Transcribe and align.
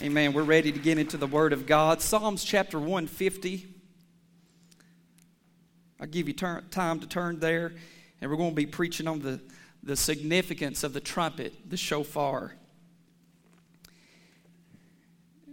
Amen. 0.00 0.32
We're 0.32 0.42
ready 0.42 0.72
to 0.72 0.78
get 0.78 0.98
into 0.98 1.18
the 1.18 1.26
Word 1.26 1.52
of 1.52 1.66
God. 1.66 2.00
Psalms 2.00 2.44
chapter 2.44 2.78
150. 2.78 3.66
I'll 6.00 6.06
give 6.06 6.26
you 6.26 6.34
turn, 6.34 6.64
time 6.70 6.98
to 7.00 7.06
turn 7.06 7.40
there, 7.40 7.72
and 8.20 8.30
we're 8.30 8.38
going 8.38 8.50
to 8.50 8.56
be 8.56 8.64
preaching 8.64 9.06
on 9.06 9.20
the, 9.20 9.38
the 9.82 9.94
significance 9.94 10.82
of 10.82 10.94
the 10.94 11.00
trumpet, 11.00 11.68
the 11.68 11.76
shofar. 11.76 12.54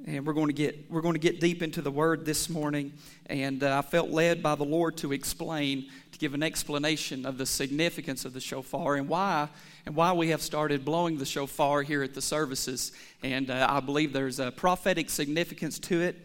And 0.10 0.26
we're 0.26 0.34
going 0.34 0.48
to 0.48 0.54
get 0.54 0.90
we're 0.90 1.02
going 1.02 1.14
to 1.14 1.20
get 1.20 1.40
deep 1.40 1.62
into 1.62 1.84
the 1.84 1.92
Word 1.92 2.26
this 2.26 2.50
morning, 2.50 2.94
and 3.28 3.62
uh, 3.62 3.78
I 3.78 3.84
felt 3.84 4.10
led 4.10 4.42
by 4.42 4.56
the 4.56 4.64
Lord 4.64 4.98
to 4.98 5.14
explain, 5.14 5.86
to 6.12 6.18
give 6.18 6.34
an 6.34 6.42
explanation 6.42 7.28
of 7.28 7.38
the 7.38 7.46
significance 7.46 8.26
of 8.26 8.34
the 8.34 8.40
shofar 8.40 8.96
and 8.96 9.08
why 9.08 9.50
and 9.86 9.96
why 9.96 10.12
we 10.14 10.30
have 10.30 10.42
started 10.42 10.84
blowing 10.84 11.20
the 11.20 11.28
shofar 11.28 11.84
here 11.84 12.02
at 12.02 12.16
the 12.16 12.24
services. 12.24 12.92
And 13.22 13.52
uh, 13.52 13.68
I 13.70 13.82
believe 13.82 14.12
there's 14.12 14.40
a 14.40 14.50
prophetic 14.50 15.12
significance 15.12 15.78
to 15.78 16.02
it, 16.02 16.16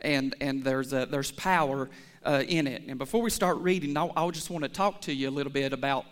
and, 0.00 0.34
and 0.40 0.64
there's, 0.64 0.94
a, 0.94 1.04
there's 1.04 1.30
power 1.30 1.90
uh, 2.24 2.44
in 2.48 2.66
it. 2.66 2.84
And 2.88 2.96
before 2.96 3.20
we 3.20 3.28
start 3.28 3.58
reading, 3.58 3.94
I, 3.98 4.10
I 4.16 4.30
just 4.30 4.48
want 4.48 4.64
to 4.64 4.70
talk 4.70 5.02
to 5.02 5.12
you 5.12 5.28
a 5.28 5.30
little 5.30 5.52
bit 5.52 5.74
about 5.74 6.06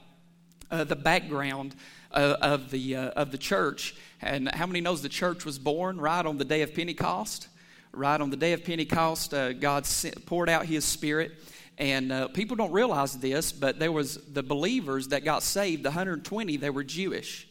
uh, 0.70 0.84
the 0.84 0.97
background 0.97 1.77
of, 2.12 2.71
the, 2.71 2.97
uh, 2.97 3.09
of 3.11 3.30
the 3.33 3.39
church. 3.39 3.95
And 4.20 4.48
how 4.55 4.66
many 4.66 4.80
knows 4.80 5.03
the 5.03 5.09
church 5.09 5.45
was 5.45 5.59
born 5.59 6.01
right 6.01 6.25
on 6.25 6.39
the 6.39 6.45
day 6.45 6.62
of 6.62 6.75
Pentecost? 6.75 7.48
Right 7.93 8.20
on 8.20 8.30
the 8.30 8.37
day 8.37 8.53
of 8.53 8.65
Pentecost, 8.65 9.34
uh, 9.34 9.53
God 9.53 9.84
sent, 9.84 10.25
poured 10.25 10.48
out 10.48 10.65
His 10.65 10.84
Spirit 10.84 11.33
and 11.79 12.12
uh, 12.12 12.29
people 12.29 12.56
don't 12.56 12.73
realize 12.73 13.19
this, 13.19 13.51
but 13.51 13.79
there 13.79 13.93
was 13.93 14.17
the 14.19 14.43
believers 14.43 15.09
that 15.09 15.25
got 15.25 15.43
saved, 15.43 15.83
the 15.83 15.89
120, 15.91 16.56
they 16.56 16.70
were 16.70 16.84
Jewish. 16.84 17.48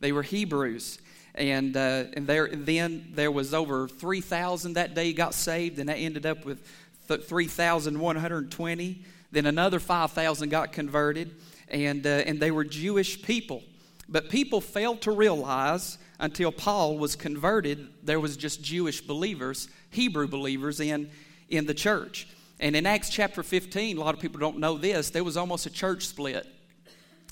They 0.00 0.10
were 0.12 0.22
Hebrews. 0.22 0.98
And, 1.34 1.76
uh, 1.76 2.04
and 2.14 2.26
there, 2.26 2.48
then 2.48 3.10
there 3.14 3.30
was 3.30 3.52
over 3.54 3.86
3,000 3.86 4.72
that 4.74 4.94
day 4.94 5.12
got 5.12 5.34
saved, 5.34 5.78
and 5.78 5.88
that 5.88 5.96
ended 5.96 6.26
up 6.26 6.44
with 6.44 6.66
3,120. 7.06 9.02
Then 9.30 9.46
another 9.46 9.78
5,000 9.78 10.48
got 10.48 10.72
converted, 10.72 11.36
and, 11.68 12.06
uh, 12.06 12.10
and 12.10 12.40
they 12.40 12.50
were 12.50 12.64
Jewish 12.64 13.22
people. 13.22 13.62
But 14.08 14.30
people 14.30 14.60
failed 14.60 15.02
to 15.02 15.10
realize 15.10 15.98
until 16.18 16.50
Paul 16.50 16.98
was 16.98 17.14
converted, 17.14 17.88
there 18.02 18.18
was 18.18 18.36
just 18.36 18.62
Jewish 18.62 19.00
believers, 19.00 19.68
Hebrew 19.90 20.26
believers 20.26 20.80
in, 20.80 21.10
in 21.48 21.66
the 21.66 21.74
church. 21.74 22.28
And 22.60 22.74
in 22.74 22.86
Acts 22.86 23.10
chapter 23.10 23.42
15, 23.42 23.98
a 23.98 24.00
lot 24.00 24.14
of 24.14 24.20
people 24.20 24.40
don't 24.40 24.58
know 24.58 24.76
this, 24.78 25.10
there 25.10 25.24
was 25.24 25.36
almost 25.36 25.66
a 25.66 25.70
church 25.70 26.06
split. 26.06 26.46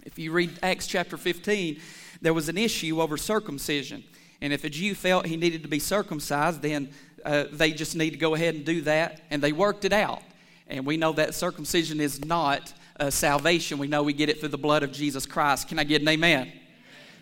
If 0.04 0.18
you 0.18 0.30
read 0.30 0.58
Acts 0.62 0.86
chapter 0.86 1.16
15, 1.16 1.80
there 2.20 2.34
was 2.34 2.48
an 2.48 2.56
issue 2.56 3.00
over 3.00 3.16
circumcision. 3.16 4.04
And 4.40 4.52
if 4.52 4.62
a 4.64 4.68
Jew 4.68 4.94
felt 4.94 5.26
he 5.26 5.36
needed 5.36 5.62
to 5.62 5.68
be 5.68 5.78
circumcised, 5.78 6.62
then 6.62 6.90
uh, 7.24 7.44
they 7.50 7.72
just 7.72 7.96
need 7.96 8.10
to 8.10 8.18
go 8.18 8.34
ahead 8.34 8.54
and 8.54 8.64
do 8.64 8.82
that. 8.82 9.22
And 9.30 9.42
they 9.42 9.52
worked 9.52 9.84
it 9.84 9.92
out. 9.92 10.22
And 10.68 10.86
we 10.86 10.96
know 10.96 11.12
that 11.14 11.34
circumcision 11.34 12.00
is 12.00 12.24
not 12.24 12.72
uh, 13.00 13.10
salvation. 13.10 13.78
We 13.78 13.88
know 13.88 14.02
we 14.02 14.12
get 14.12 14.28
it 14.28 14.38
through 14.38 14.50
the 14.50 14.58
blood 14.58 14.82
of 14.82 14.92
Jesus 14.92 15.26
Christ. 15.26 15.68
Can 15.68 15.78
I 15.78 15.84
get 15.84 16.02
an 16.02 16.08
amen? 16.08 16.52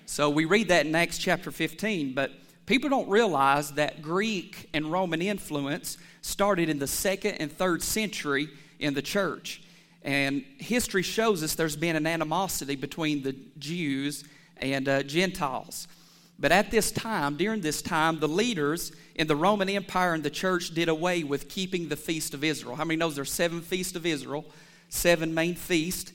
So 0.07 0.29
we 0.29 0.45
read 0.45 0.69
that 0.69 0.87
in 0.87 0.95
Acts 0.95 1.19
chapter 1.19 1.51
15. 1.51 2.15
But 2.15 2.33
people 2.67 2.91
don't 2.91 3.09
realize 3.09 3.73
that 3.73 4.03
Greek 4.03 4.69
and 4.75 4.93
Roman 4.93 5.23
influence 5.23 5.97
started 6.23 6.69
in 6.69 6.79
the 6.79 6.87
second 6.87 7.37
and 7.37 7.51
third 7.51 7.83
century 7.83 8.49
in 8.79 8.95
the 8.95 9.03
church. 9.03 9.63
And 10.03 10.45
history 10.59 11.03
shows 11.03 11.43
us 11.43 11.55
there's 11.55 11.77
been 11.77 11.97
an 11.97 12.07
animosity 12.07 12.77
between 12.77 13.23
the 13.23 13.35
Jews 13.59 14.25
and 14.59 14.89
uh, 14.89 15.03
Gentiles. 15.03 15.89
But 16.39 16.53
at 16.53 16.71
this 16.71 16.91
time, 16.91 17.37
during 17.37 17.61
this 17.61 17.81
time, 17.81 18.19
the 18.19 18.29
leaders 18.29 18.93
in 19.15 19.27
the 19.27 19.37
Roman 19.37 19.69
Empire 19.69 20.15
and 20.15 20.23
the 20.23 20.31
church 20.31 20.75
did 20.75 20.89
away 20.89 21.25
with 21.25 21.49
keeping 21.49 21.89
the 21.89 21.97
feast 21.97 22.35
of 22.35 22.45
Israel. 22.45 22.77
How 22.77 22.85
many 22.85 22.97
knows 22.97 23.15
there's 23.15 23.33
seven 23.33 23.61
feasts 23.61 23.95
of 23.95 24.05
Israel, 24.05 24.45
seven 24.89 25.33
main 25.33 25.55
feasts? 25.55 26.13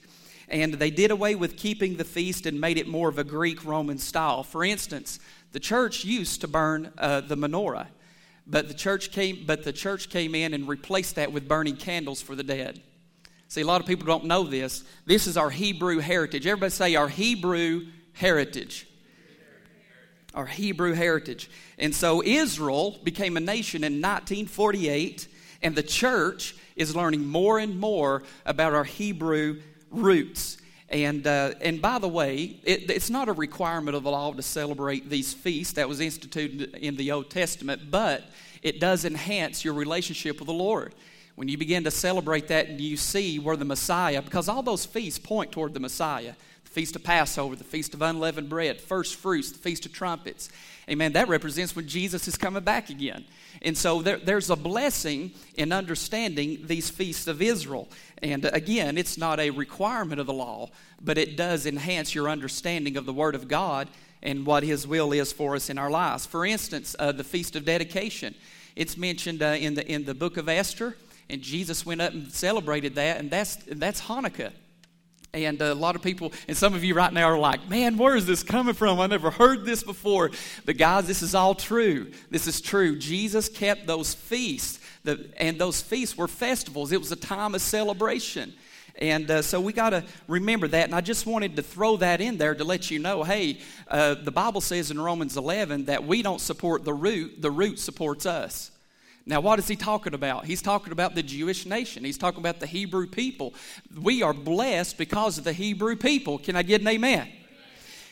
And 0.49 0.73
they 0.73 0.89
did 0.89 1.11
away 1.11 1.35
with 1.35 1.57
keeping 1.57 1.97
the 1.97 2.03
feast 2.03 2.45
and 2.45 2.59
made 2.59 2.77
it 2.77 2.87
more 2.87 3.07
of 3.07 3.19
a 3.19 3.23
Greek 3.23 3.63
Roman 3.63 3.99
style. 3.99 4.43
For 4.43 4.63
instance, 4.63 5.19
the 5.51 5.59
church 5.59 6.03
used 6.03 6.41
to 6.41 6.47
burn 6.47 6.91
uh, 6.97 7.21
the 7.21 7.37
menorah. 7.37 7.87
But 8.47 8.67
the 8.67 8.73
church 8.73 9.11
came, 9.11 9.43
but 9.45 9.63
the 9.63 9.71
church 9.71 10.09
came 10.09 10.33
in 10.33 10.55
and 10.55 10.67
replaced 10.67 11.15
that 11.15 11.31
with 11.31 11.47
burning 11.47 11.75
candles 11.75 12.19
for 12.19 12.35
the 12.35 12.43
dead. 12.43 12.81
See, 13.47 13.61
a 13.61 13.65
lot 13.65 13.79
of 13.79 13.87
people 13.87 14.07
don't 14.07 14.25
know 14.25 14.43
this. 14.43 14.83
This 15.05 15.27
is 15.27 15.37
our 15.37 15.51
Hebrew 15.51 15.99
heritage. 15.99 16.47
Everybody 16.47 16.71
say 16.71 16.95
our 16.95 17.07
Hebrew 17.07 17.87
heritage. 18.13 18.87
Our 20.33 20.47
Hebrew 20.47 20.93
heritage. 20.93 21.49
And 21.77 21.93
so 21.93 22.23
Israel 22.23 22.99
became 23.03 23.37
a 23.37 23.39
nation 23.39 23.83
in 23.83 23.93
1948, 23.93 25.27
and 25.61 25.75
the 25.75 25.83
church 25.83 26.55
is 26.75 26.95
learning 26.95 27.27
more 27.27 27.59
and 27.59 27.79
more 27.79 28.23
about 28.45 28.73
our 28.73 28.83
Hebrew 28.83 29.61
roots. 29.91 30.57
And, 30.89 31.27
uh, 31.27 31.53
and 31.61 31.81
by 31.81 31.99
the 31.99 32.07
way, 32.07 32.59
it, 32.63 32.89
it's 32.89 33.09
not 33.09 33.29
a 33.29 33.33
requirement 33.33 33.95
of 33.95 34.03
the 34.03 34.11
law 34.11 34.33
to 34.33 34.41
celebrate 34.41 35.09
these 35.09 35.33
feasts 35.33 35.73
that 35.73 35.87
was 35.87 35.99
instituted 35.99 36.75
in 36.75 36.95
the 36.95 37.11
Old 37.11 37.29
Testament, 37.29 37.91
but 37.91 38.23
it 38.63 38.79
does 38.79 39.05
enhance 39.05 39.63
your 39.63 39.75
relationship 39.75 40.39
with 40.39 40.47
the 40.47 40.53
Lord. 40.53 40.95
When 41.35 41.47
you 41.47 41.57
begin 41.57 41.83
to 41.85 41.91
celebrate 41.91 42.47
that 42.49 42.67
and 42.67 42.81
you 42.81 42.97
see 42.97 43.39
where 43.39 43.55
the 43.55 43.65
Messiah, 43.65 44.21
because 44.21 44.49
all 44.49 44.63
those 44.63 44.85
feasts 44.85 45.19
point 45.19 45.51
toward 45.51 45.73
the 45.73 45.79
Messiah 45.79 46.33
Feast 46.79 46.95
of 46.95 47.03
Passover, 47.03 47.57
the 47.57 47.63
Feast 47.65 47.93
of 47.93 48.01
Unleavened 48.01 48.47
Bread, 48.47 48.79
First 48.79 49.15
Fruits, 49.15 49.51
the 49.51 49.57
Feast 49.57 49.85
of 49.85 49.91
Trumpets. 49.91 50.47
Amen. 50.89 51.11
That 51.11 51.27
represents 51.27 51.75
when 51.75 51.89
Jesus 51.89 52.25
is 52.25 52.37
coming 52.37 52.63
back 52.63 52.89
again. 52.89 53.25
And 53.61 53.77
so 53.77 54.01
there, 54.01 54.15
there's 54.15 54.49
a 54.49 54.55
blessing 54.55 55.31
in 55.55 55.73
understanding 55.73 56.59
these 56.67 56.89
feasts 56.89 57.27
of 57.27 57.41
Israel. 57.41 57.89
And 58.23 58.45
again, 58.45 58.97
it's 58.97 59.17
not 59.17 59.41
a 59.41 59.49
requirement 59.49 60.21
of 60.21 60.27
the 60.27 60.31
law, 60.31 60.69
but 61.01 61.17
it 61.17 61.35
does 61.35 61.65
enhance 61.65 62.15
your 62.15 62.29
understanding 62.29 62.95
of 62.95 63.05
the 63.05 63.11
Word 63.11 63.35
of 63.35 63.49
God 63.49 63.89
and 64.23 64.45
what 64.45 64.63
His 64.63 64.87
will 64.87 65.11
is 65.11 65.33
for 65.33 65.57
us 65.57 65.69
in 65.69 65.77
our 65.77 65.91
lives. 65.91 66.25
For 66.25 66.45
instance, 66.45 66.95
uh, 66.97 67.11
the 67.11 67.25
Feast 67.25 67.57
of 67.57 67.65
Dedication. 67.65 68.35
It's 68.77 68.95
mentioned 68.95 69.43
uh, 69.43 69.47
in, 69.47 69.73
the, 69.73 69.85
in 69.85 70.05
the 70.05 70.15
book 70.15 70.37
of 70.37 70.47
Esther, 70.47 70.95
and 71.29 71.41
Jesus 71.41 71.85
went 71.85 71.99
up 71.99 72.13
and 72.13 72.31
celebrated 72.31 72.95
that, 72.95 73.17
and 73.17 73.29
that's, 73.29 73.57
that's 73.67 73.99
Hanukkah. 73.99 74.53
And 75.33 75.61
a 75.61 75.75
lot 75.75 75.95
of 75.95 76.01
people, 76.01 76.33
and 76.47 76.57
some 76.57 76.73
of 76.73 76.83
you 76.83 76.95
right 76.95 77.13
now 77.13 77.25
are 77.25 77.37
like, 77.37 77.69
man, 77.69 77.97
where 77.97 78.15
is 78.15 78.25
this 78.25 78.41
coming 78.41 78.73
from? 78.73 78.99
I 78.99 79.05
never 79.05 79.29
heard 79.29 79.63
this 79.63 79.83
before. 79.83 80.31
But 80.65 80.77
guys, 80.77 81.05
this 81.05 81.21
is 81.21 81.35
all 81.35 81.53
true. 81.53 82.11
This 82.31 82.47
is 82.47 82.61
true. 82.61 82.97
Jesus 82.97 83.47
kept 83.47 83.85
those 83.85 84.15
feasts, 84.15 84.79
and 85.05 85.59
those 85.59 85.81
feasts 85.81 86.17
were 86.17 86.27
festivals, 86.27 86.91
it 86.91 86.99
was 86.99 87.11
a 87.11 87.15
time 87.15 87.53
of 87.53 87.61
celebration. 87.61 88.53
And 88.99 89.31
uh, 89.31 89.41
so 89.41 89.61
we 89.61 89.71
got 89.71 89.91
to 89.91 90.03
remember 90.27 90.67
that. 90.67 90.85
And 90.85 90.95
I 90.95 91.01
just 91.01 91.25
wanted 91.25 91.55
to 91.55 91.63
throw 91.63 91.97
that 91.97 92.19
in 92.21 92.37
there 92.37 92.53
to 92.53 92.63
let 92.63 92.91
you 92.91 92.99
know 92.99 93.23
hey, 93.23 93.59
uh, 93.87 94.15
the 94.15 94.31
Bible 94.31 94.61
says 94.61 94.91
in 94.91 94.99
Romans 94.99 95.37
11 95.37 95.85
that 95.85 96.05
we 96.05 96.21
don't 96.21 96.41
support 96.41 96.83
the 96.83 96.93
root, 96.93 97.41
the 97.41 97.51
root 97.51 97.79
supports 97.79 98.25
us. 98.25 98.71
Now, 99.29 99.41
what 99.41 99.59
is 99.59 99.67
he 99.67 99.75
talking 99.75 100.15
about? 100.15 100.45
He's 100.45 100.63
talking 100.63 100.91
about 100.91 101.13
the 101.13 101.21
Jewish 101.21 101.67
nation. 101.67 102.03
He's 102.03 102.17
talking 102.17 102.39
about 102.39 102.59
the 102.59 102.65
Hebrew 102.65 103.05
people. 103.05 103.53
We 103.95 104.23
are 104.23 104.33
blessed 104.33 104.97
because 104.97 105.37
of 105.37 105.43
the 105.43 105.53
Hebrew 105.53 105.95
people. 105.95 106.39
Can 106.39 106.55
I 106.55 106.63
get 106.63 106.81
an 106.81 106.87
amen? 106.87 107.29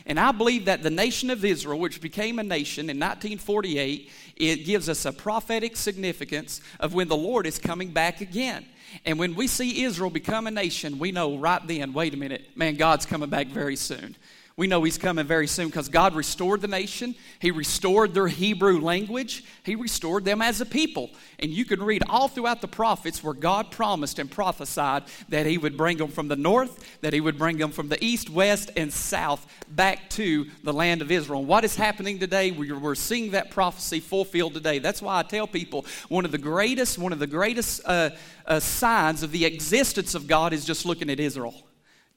And 0.06 0.20
I 0.20 0.32
believe 0.32 0.66
that 0.66 0.84
the 0.84 0.92
nation 0.92 1.32
of 1.32 1.44
Israel, 1.44 1.80
which 1.80 2.02
became 2.02 2.38
a 2.38 2.44
nation 2.44 2.84
in 2.92 3.00
1948, 3.00 4.12
it 4.36 4.58
gives 4.58 4.90
us 4.90 5.06
a 5.06 5.12
prophetic 5.12 5.76
significance 5.76 6.62
of 6.80 6.94
when 6.94 7.08
the 7.08 7.18
Lord 7.18 7.48
is 7.48 7.58
coming 7.58 7.90
back 7.90 8.22
again. 8.22 8.64
And 9.04 9.18
when 9.18 9.34
we 9.34 9.48
see 9.48 9.86
Israel 9.86 10.12
become 10.12 10.46
a 10.46 10.52
nation, 10.52 11.00
we 11.00 11.12
know 11.12 11.40
right 11.40 11.66
then, 11.66 11.94
wait 11.94 12.14
a 12.14 12.18
minute, 12.18 12.56
man, 12.56 12.76
God's 12.76 13.08
coming 13.08 13.32
back 13.32 13.48
very 13.48 13.76
soon 13.76 14.16
we 14.58 14.66
know 14.66 14.82
he's 14.82 14.98
coming 14.98 15.28
very 15.28 15.46
soon 15.46 15.68
because 15.68 15.88
God 15.88 16.16
restored 16.16 16.62
the 16.62 16.68
nation. 16.68 17.14
He 17.38 17.52
restored 17.52 18.16
their 18.16 18.28
Hebrew 18.28 18.82
language. 18.82 19.44
He 19.64 19.76
restored 19.76 20.26
them 20.26 20.42
as 20.42 20.60
a 20.60 20.66
people. 20.66 21.12
And 21.38 21.52
you 21.52 21.64
can 21.64 21.80
read 21.84 22.02
all 22.10 22.28
throughout 22.28 22.62
the 22.62 22.68
prophets 22.68 23.24
where 23.24 23.36
God 23.36 23.70
promised 23.70 24.18
and 24.18 24.32
prophesied 24.32 25.04
that 25.30 25.46
he 25.46 25.60
would 25.60 25.78
bring 25.78 25.98
them 25.98 26.08
from 26.08 26.28
the 26.28 26.36
north, 26.36 27.00
that 27.02 27.14
he 27.14 27.22
would 27.22 27.38
bring 27.38 27.60
them 27.60 27.70
from 27.70 27.90
the 27.90 28.04
east, 28.04 28.32
west, 28.32 28.72
and 28.76 28.92
south 28.92 29.46
back 29.70 30.10
to 30.12 30.48
the 30.64 30.74
land 30.74 31.04
of 31.04 31.12
Israel. 31.12 31.42
And 31.42 31.48
what 31.48 31.64
is 31.64 31.76
happening 31.76 32.18
today? 32.18 32.50
We're 32.50 32.96
seeing 32.96 33.32
that 33.32 33.52
prophecy 33.52 34.00
fulfilled 34.00 34.56
today. 34.56 34.80
That's 34.80 35.04
why 35.04 35.20
I 35.20 35.22
tell 35.24 35.46
people 35.46 35.86
one 36.10 36.26
of 36.26 36.32
the 36.32 36.40
greatest, 36.40 36.98
one 36.98 37.14
of 37.14 37.20
the 37.20 37.28
greatest 37.28 37.82
uh, 37.86 38.10
uh, 38.48 38.60
signs 38.60 39.22
of 39.22 39.32
the 39.32 39.46
existence 39.46 40.16
of 40.16 40.26
God 40.26 40.52
is 40.52 40.66
just 40.66 40.84
looking 40.84 41.12
at 41.12 41.20
Israel. 41.20 41.67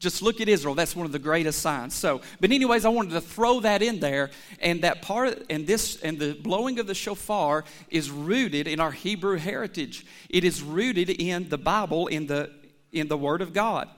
Just 0.00 0.22
look 0.22 0.40
at 0.40 0.48
Israel. 0.48 0.74
That's 0.74 0.96
one 0.96 1.04
of 1.04 1.12
the 1.12 1.18
greatest 1.18 1.60
signs. 1.60 1.94
So, 1.94 2.22
but 2.40 2.50
anyways, 2.50 2.86
I 2.86 2.88
wanted 2.88 3.10
to 3.10 3.20
throw 3.20 3.60
that 3.60 3.82
in 3.82 4.00
there, 4.00 4.30
and 4.58 4.80
that 4.80 5.02
part 5.02 5.44
and 5.50 5.66
this 5.66 6.00
and 6.00 6.18
the 6.18 6.32
blowing 6.32 6.78
of 6.78 6.86
the 6.86 6.94
shofar 6.94 7.64
is 7.90 8.10
rooted 8.10 8.66
in 8.66 8.80
our 8.80 8.92
Hebrew 8.92 9.36
heritage. 9.36 10.06
It 10.30 10.42
is 10.42 10.62
rooted 10.62 11.10
in 11.10 11.50
the 11.50 11.58
Bible, 11.58 12.06
in 12.06 12.26
the 12.26 12.50
in 12.92 13.08
the 13.08 13.18
Word 13.18 13.42
of 13.42 13.52
God. 13.52 13.90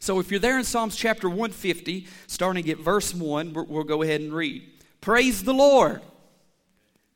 So, 0.00 0.18
if 0.18 0.32
you're 0.32 0.40
there 0.40 0.58
in 0.58 0.64
Psalms 0.64 0.96
chapter 0.96 1.28
150, 1.28 2.08
starting 2.26 2.68
at 2.68 2.78
verse 2.78 3.14
one, 3.14 3.52
we'll 3.52 3.84
go 3.84 4.02
ahead 4.02 4.20
and 4.20 4.34
read. 4.34 4.68
Praise 5.00 5.44
the 5.44 5.54
Lord. 5.54 6.02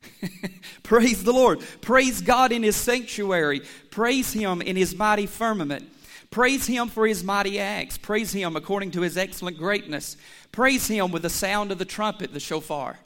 Praise 0.83 1.25
the 1.25 1.33
Lord. 1.33 1.59
Praise 1.81 2.21
God 2.21 2.53
in 2.53 2.63
His 2.63 2.77
sanctuary. 2.77 3.61
Praise 3.91 4.31
Him 4.31 4.61
in 4.61 4.77
His 4.77 4.95
mighty 4.95 5.25
firmament. 5.25 5.91
Praise 6.31 6.67
Him 6.67 6.89
for 6.89 7.07
His 7.07 7.23
mighty 7.23 7.59
acts. 7.59 7.97
Praise 7.97 8.31
Him 8.31 8.55
according 8.55 8.91
to 8.91 9.01
His 9.01 9.17
excellent 9.17 9.57
greatness. 9.57 10.15
Praise 10.51 10.87
Him 10.87 11.11
with 11.11 11.23
the 11.23 11.29
sound 11.29 11.71
of 11.71 11.79
the 11.79 11.85
trumpet, 11.85 12.33
the 12.33 12.39
shofar. 12.39 12.99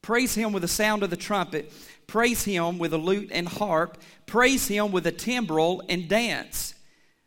Praise 0.00 0.34
Him 0.34 0.52
with 0.52 0.62
the 0.62 0.68
sound 0.68 1.02
of 1.02 1.10
the 1.10 1.16
trumpet. 1.16 1.70
Praise 2.06 2.44
Him 2.44 2.78
with 2.78 2.94
a 2.94 2.98
lute 2.98 3.30
and 3.30 3.46
harp. 3.46 3.98
Praise 4.24 4.68
Him 4.68 4.90
with 4.90 5.06
a 5.06 5.12
timbrel 5.12 5.82
and 5.88 6.08
dance, 6.08 6.74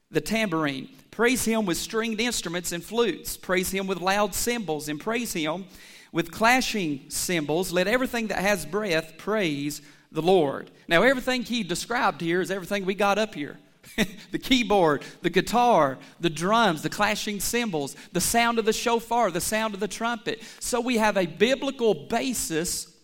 the 0.09 0.21
tambourine. 0.21 0.89
Praise 1.11 1.45
Him 1.45 1.67
with 1.67 1.77
stringed 1.77 2.19
instruments 2.19 2.71
and 2.71 2.83
flutes. 2.83 3.37
Praise 3.37 3.69
Him 3.69 3.85
with 3.85 4.01
loud 4.01 4.33
cymbals. 4.33 4.89
And 4.89 4.99
praise 4.99 5.33
Him 5.33 5.65
with 6.11 6.31
clashing 6.31 7.05
cymbals. 7.09 7.71
Let 7.71 7.87
everything 7.87 8.27
that 8.27 8.39
has 8.39 8.65
breath 8.65 9.13
praise 9.19 9.83
the 10.11 10.23
Lord. 10.23 10.71
Now, 10.87 11.03
everything 11.03 11.43
He 11.43 11.61
described 11.61 12.21
here 12.21 12.41
is 12.41 12.49
everything 12.49 12.85
we 12.85 12.95
got 12.95 13.19
up 13.19 13.35
here. 13.35 13.59
the 14.31 14.39
keyboard, 14.39 15.03
the 15.21 15.29
guitar, 15.29 15.97
the 16.19 16.29
drums, 16.29 16.81
the 16.81 16.89
clashing 16.89 17.39
cymbals, 17.39 17.95
the 18.13 18.21
sound 18.21 18.59
of 18.59 18.65
the 18.65 18.73
shofar, 18.73 19.31
the 19.31 19.41
sound 19.41 19.73
of 19.73 19.79
the 19.79 19.87
trumpet. 19.87 20.41
So 20.59 20.79
we 20.81 20.97
have 20.97 21.17
a 21.17 21.25
biblical 21.25 21.93
basis 21.93 22.95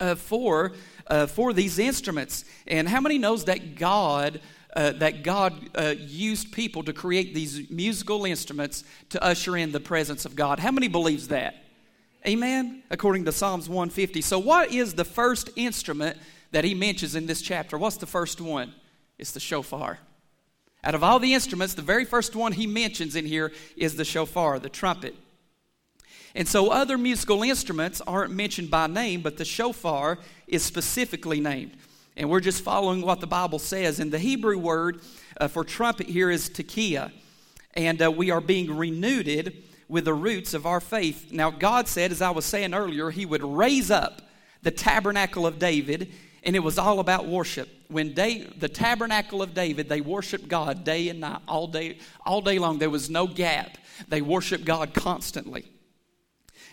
uh, 0.00 0.14
for, 0.14 0.72
uh, 1.06 1.26
for 1.26 1.52
these 1.52 1.78
instruments. 1.78 2.44
And 2.66 2.88
how 2.88 3.00
many 3.00 3.18
knows 3.18 3.44
that 3.44 3.76
God 3.76 4.40
uh, 4.74 4.90
that 4.92 5.22
God 5.22 5.68
uh, 5.74 5.94
used 5.98 6.50
people 6.50 6.82
to 6.84 6.94
create 6.94 7.34
these 7.34 7.70
musical 7.70 8.24
instruments 8.24 8.84
to 9.10 9.22
usher 9.22 9.54
in 9.54 9.70
the 9.70 9.80
presence 9.80 10.24
of 10.24 10.34
God? 10.34 10.58
How 10.58 10.70
many 10.70 10.88
believes 10.88 11.28
that? 11.28 11.56
Amen. 12.26 12.82
According 12.90 13.26
to 13.26 13.32
Psalms 13.32 13.68
150. 13.68 14.22
So, 14.22 14.38
what 14.38 14.72
is 14.72 14.94
the 14.94 15.04
first 15.04 15.50
instrument 15.56 16.16
that 16.52 16.64
he 16.64 16.74
mentions 16.74 17.14
in 17.14 17.26
this 17.26 17.42
chapter? 17.42 17.76
What's 17.76 17.98
the 17.98 18.06
first 18.06 18.40
one? 18.40 18.72
It's 19.18 19.32
the 19.32 19.40
shofar. 19.40 19.98
Out 20.84 20.94
of 20.94 21.04
all 21.04 21.18
the 21.18 21.34
instruments, 21.34 21.74
the 21.74 21.82
very 21.82 22.04
first 22.04 22.34
one 22.34 22.52
he 22.52 22.66
mentions 22.66 23.14
in 23.14 23.24
here 23.24 23.52
is 23.76 23.94
the 23.94 24.04
shofar, 24.04 24.58
the 24.58 24.68
trumpet. 24.68 25.14
And 26.34 26.48
so 26.48 26.70
other 26.70 26.98
musical 26.98 27.42
instruments 27.42 28.00
aren't 28.00 28.32
mentioned 28.32 28.70
by 28.70 28.86
name, 28.86 29.20
but 29.20 29.36
the 29.36 29.44
shofar 29.44 30.18
is 30.46 30.62
specifically 30.62 31.40
named. 31.40 31.76
And 32.16 32.28
we're 32.28 32.40
just 32.40 32.62
following 32.62 33.02
what 33.02 33.20
the 33.20 33.26
Bible 33.26 33.58
says. 33.58 34.00
And 34.00 34.10
the 34.10 34.18
Hebrew 34.18 34.58
word 34.58 35.00
uh, 35.40 35.48
for 35.48 35.64
trumpet 35.64 36.08
here 36.08 36.30
is 36.30 36.48
tekiah. 36.48 37.12
And 37.74 38.02
uh, 38.02 38.10
we 38.10 38.30
are 38.30 38.40
being 38.40 38.76
renewed 38.76 39.54
with 39.88 40.04
the 40.06 40.14
roots 40.14 40.54
of 40.54 40.66
our 40.66 40.80
faith. 40.80 41.32
Now, 41.32 41.50
God 41.50 41.86
said, 41.86 42.12
as 42.12 42.22
I 42.22 42.30
was 42.30 42.44
saying 42.44 42.74
earlier, 42.74 43.10
He 43.10 43.26
would 43.26 43.44
raise 43.44 43.90
up 43.90 44.22
the 44.62 44.70
tabernacle 44.70 45.46
of 45.46 45.58
David 45.58 46.12
and 46.42 46.56
it 46.56 46.60
was 46.60 46.78
all 46.78 46.98
about 46.98 47.26
worship. 47.26 47.68
When 47.88 48.14
the 48.14 48.70
tabernacle 48.72 49.42
of 49.42 49.54
David, 49.54 49.88
they 49.88 50.00
worshiped 50.00 50.48
God 50.48 50.84
day 50.84 51.08
and 51.08 51.20
night, 51.20 51.40
all 51.46 51.66
day, 51.66 51.98
all 52.24 52.40
day 52.40 52.58
long. 52.58 52.78
There 52.78 52.90
was 52.90 53.10
no 53.10 53.26
gap. 53.26 53.78
They 54.08 54.22
worshiped 54.22 54.64
God 54.64 54.94
constantly. 54.94 55.66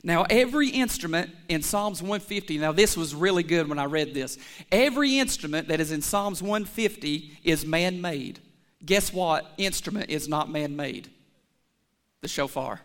Now, 0.01 0.25
every 0.29 0.69
instrument 0.69 1.29
in 1.49 1.61
Psalms 1.61 2.01
150, 2.01 2.57
now 2.57 2.71
this 2.71 2.95
was 2.95 3.13
really 3.13 3.43
good 3.43 3.67
when 3.67 3.77
I 3.77 3.83
read 3.83 4.13
this. 4.13 4.37
Every 4.71 5.19
instrument 5.19 5.67
that 5.67 5.81
is 5.81 5.91
in 5.91 6.01
Psalms 6.01 6.41
150 6.41 7.39
is 7.43 7.65
man 7.65 7.99
made. 7.99 8.39
Guess 8.85 9.11
what 9.11 9.51
instrument 9.57 10.09
is 10.09 10.29
not 10.29 10.49
man 10.49 10.77
made? 10.77 11.09
The 12.21 12.29
shofar. 12.29 12.79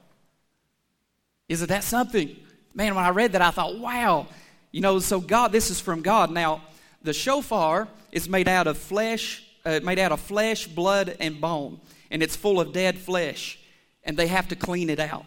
Isn't 1.49 1.69
that 1.69 1.85
something? 1.85 2.35
Man, 2.75 2.97
when 2.97 3.05
I 3.05 3.11
read 3.11 3.31
that, 3.33 3.43
I 3.43 3.53
thought, 3.53 3.79
wow. 3.79 4.27
You 4.73 4.81
know, 4.81 4.99
so 4.99 5.21
God, 5.21 5.53
this 5.53 5.71
is 5.71 5.79
from 5.79 6.03
God. 6.03 6.33
Now, 6.33 6.63
the 7.05 7.13
shofar 7.13 7.87
is 8.11 8.29
made 8.29 8.49
out 8.49 8.67
of 8.67 8.79
flesh, 8.79 9.45
uh, 9.65 9.81
made 9.85 9.99
out 9.99 10.11
of 10.11 10.21
flesh, 10.21 10.67
blood, 10.67 11.17
and 11.21 11.41
bone, 11.41 11.79
and 12.11 12.23
it's 12.23 12.35
full 12.35 12.59
of 12.59 12.73
dead 12.73 12.99
flesh, 12.99 13.59
and 14.03 14.17
they 14.17 14.27
have 14.27 14.49
to 14.49 14.57
clean 14.57 14.91
it 14.91 14.99
out. 14.99 15.27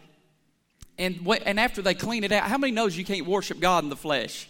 And 0.98 1.26
and 1.46 1.60
after 1.60 1.82
they 1.84 1.94
clean 1.94 2.24
it 2.24 2.32
out, 2.32 2.44
how 2.44 2.58
many 2.58 2.74
knows 2.74 2.98
you 2.98 3.06
can't 3.06 3.28
worship 3.28 3.60
God 3.60 3.84
in 3.84 3.90
the 3.90 3.96
flesh? 3.96 4.50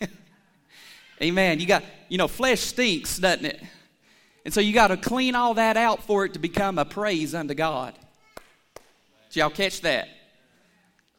Amen. 1.22 1.58
You 1.58 1.66
got, 1.66 1.82
you 2.08 2.18
know, 2.18 2.28
flesh 2.28 2.60
stinks, 2.60 3.18
doesn't 3.18 3.44
it? 3.44 3.60
And 4.44 4.54
so 4.54 4.60
you 4.60 4.72
got 4.72 4.88
to 4.88 4.96
clean 4.96 5.34
all 5.34 5.54
that 5.54 5.76
out 5.76 6.04
for 6.04 6.24
it 6.24 6.34
to 6.34 6.38
become 6.38 6.78
a 6.78 6.84
praise 6.84 7.34
unto 7.34 7.54
God. 7.54 7.94
Did 9.30 9.40
y'all 9.40 9.50
catch 9.50 9.80
that? 9.80 10.08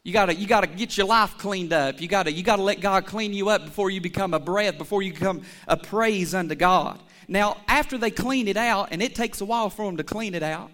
You 0.06 0.12
gotta, 0.12 0.36
you 0.36 0.46
gotta 0.46 0.68
get 0.68 0.96
your 0.96 1.08
life 1.08 1.36
cleaned 1.36 1.72
up. 1.72 2.00
You 2.00 2.06
gotta, 2.06 2.30
you 2.30 2.44
gotta 2.44 2.62
let 2.62 2.80
God 2.80 3.06
clean 3.06 3.32
you 3.32 3.48
up 3.48 3.64
before 3.64 3.90
you 3.90 4.00
become 4.00 4.34
a 4.34 4.38
breath, 4.38 4.78
before 4.78 5.02
you 5.02 5.12
become 5.12 5.42
a 5.66 5.76
praise 5.76 6.32
unto 6.32 6.54
God. 6.54 7.00
Now, 7.26 7.56
after 7.66 7.98
they 7.98 8.12
clean 8.12 8.46
it 8.46 8.56
out, 8.56 8.90
and 8.92 9.02
it 9.02 9.16
takes 9.16 9.40
a 9.40 9.44
while 9.44 9.68
for 9.68 9.84
them 9.84 9.96
to 9.96 10.04
clean 10.04 10.36
it 10.36 10.44
out, 10.44 10.70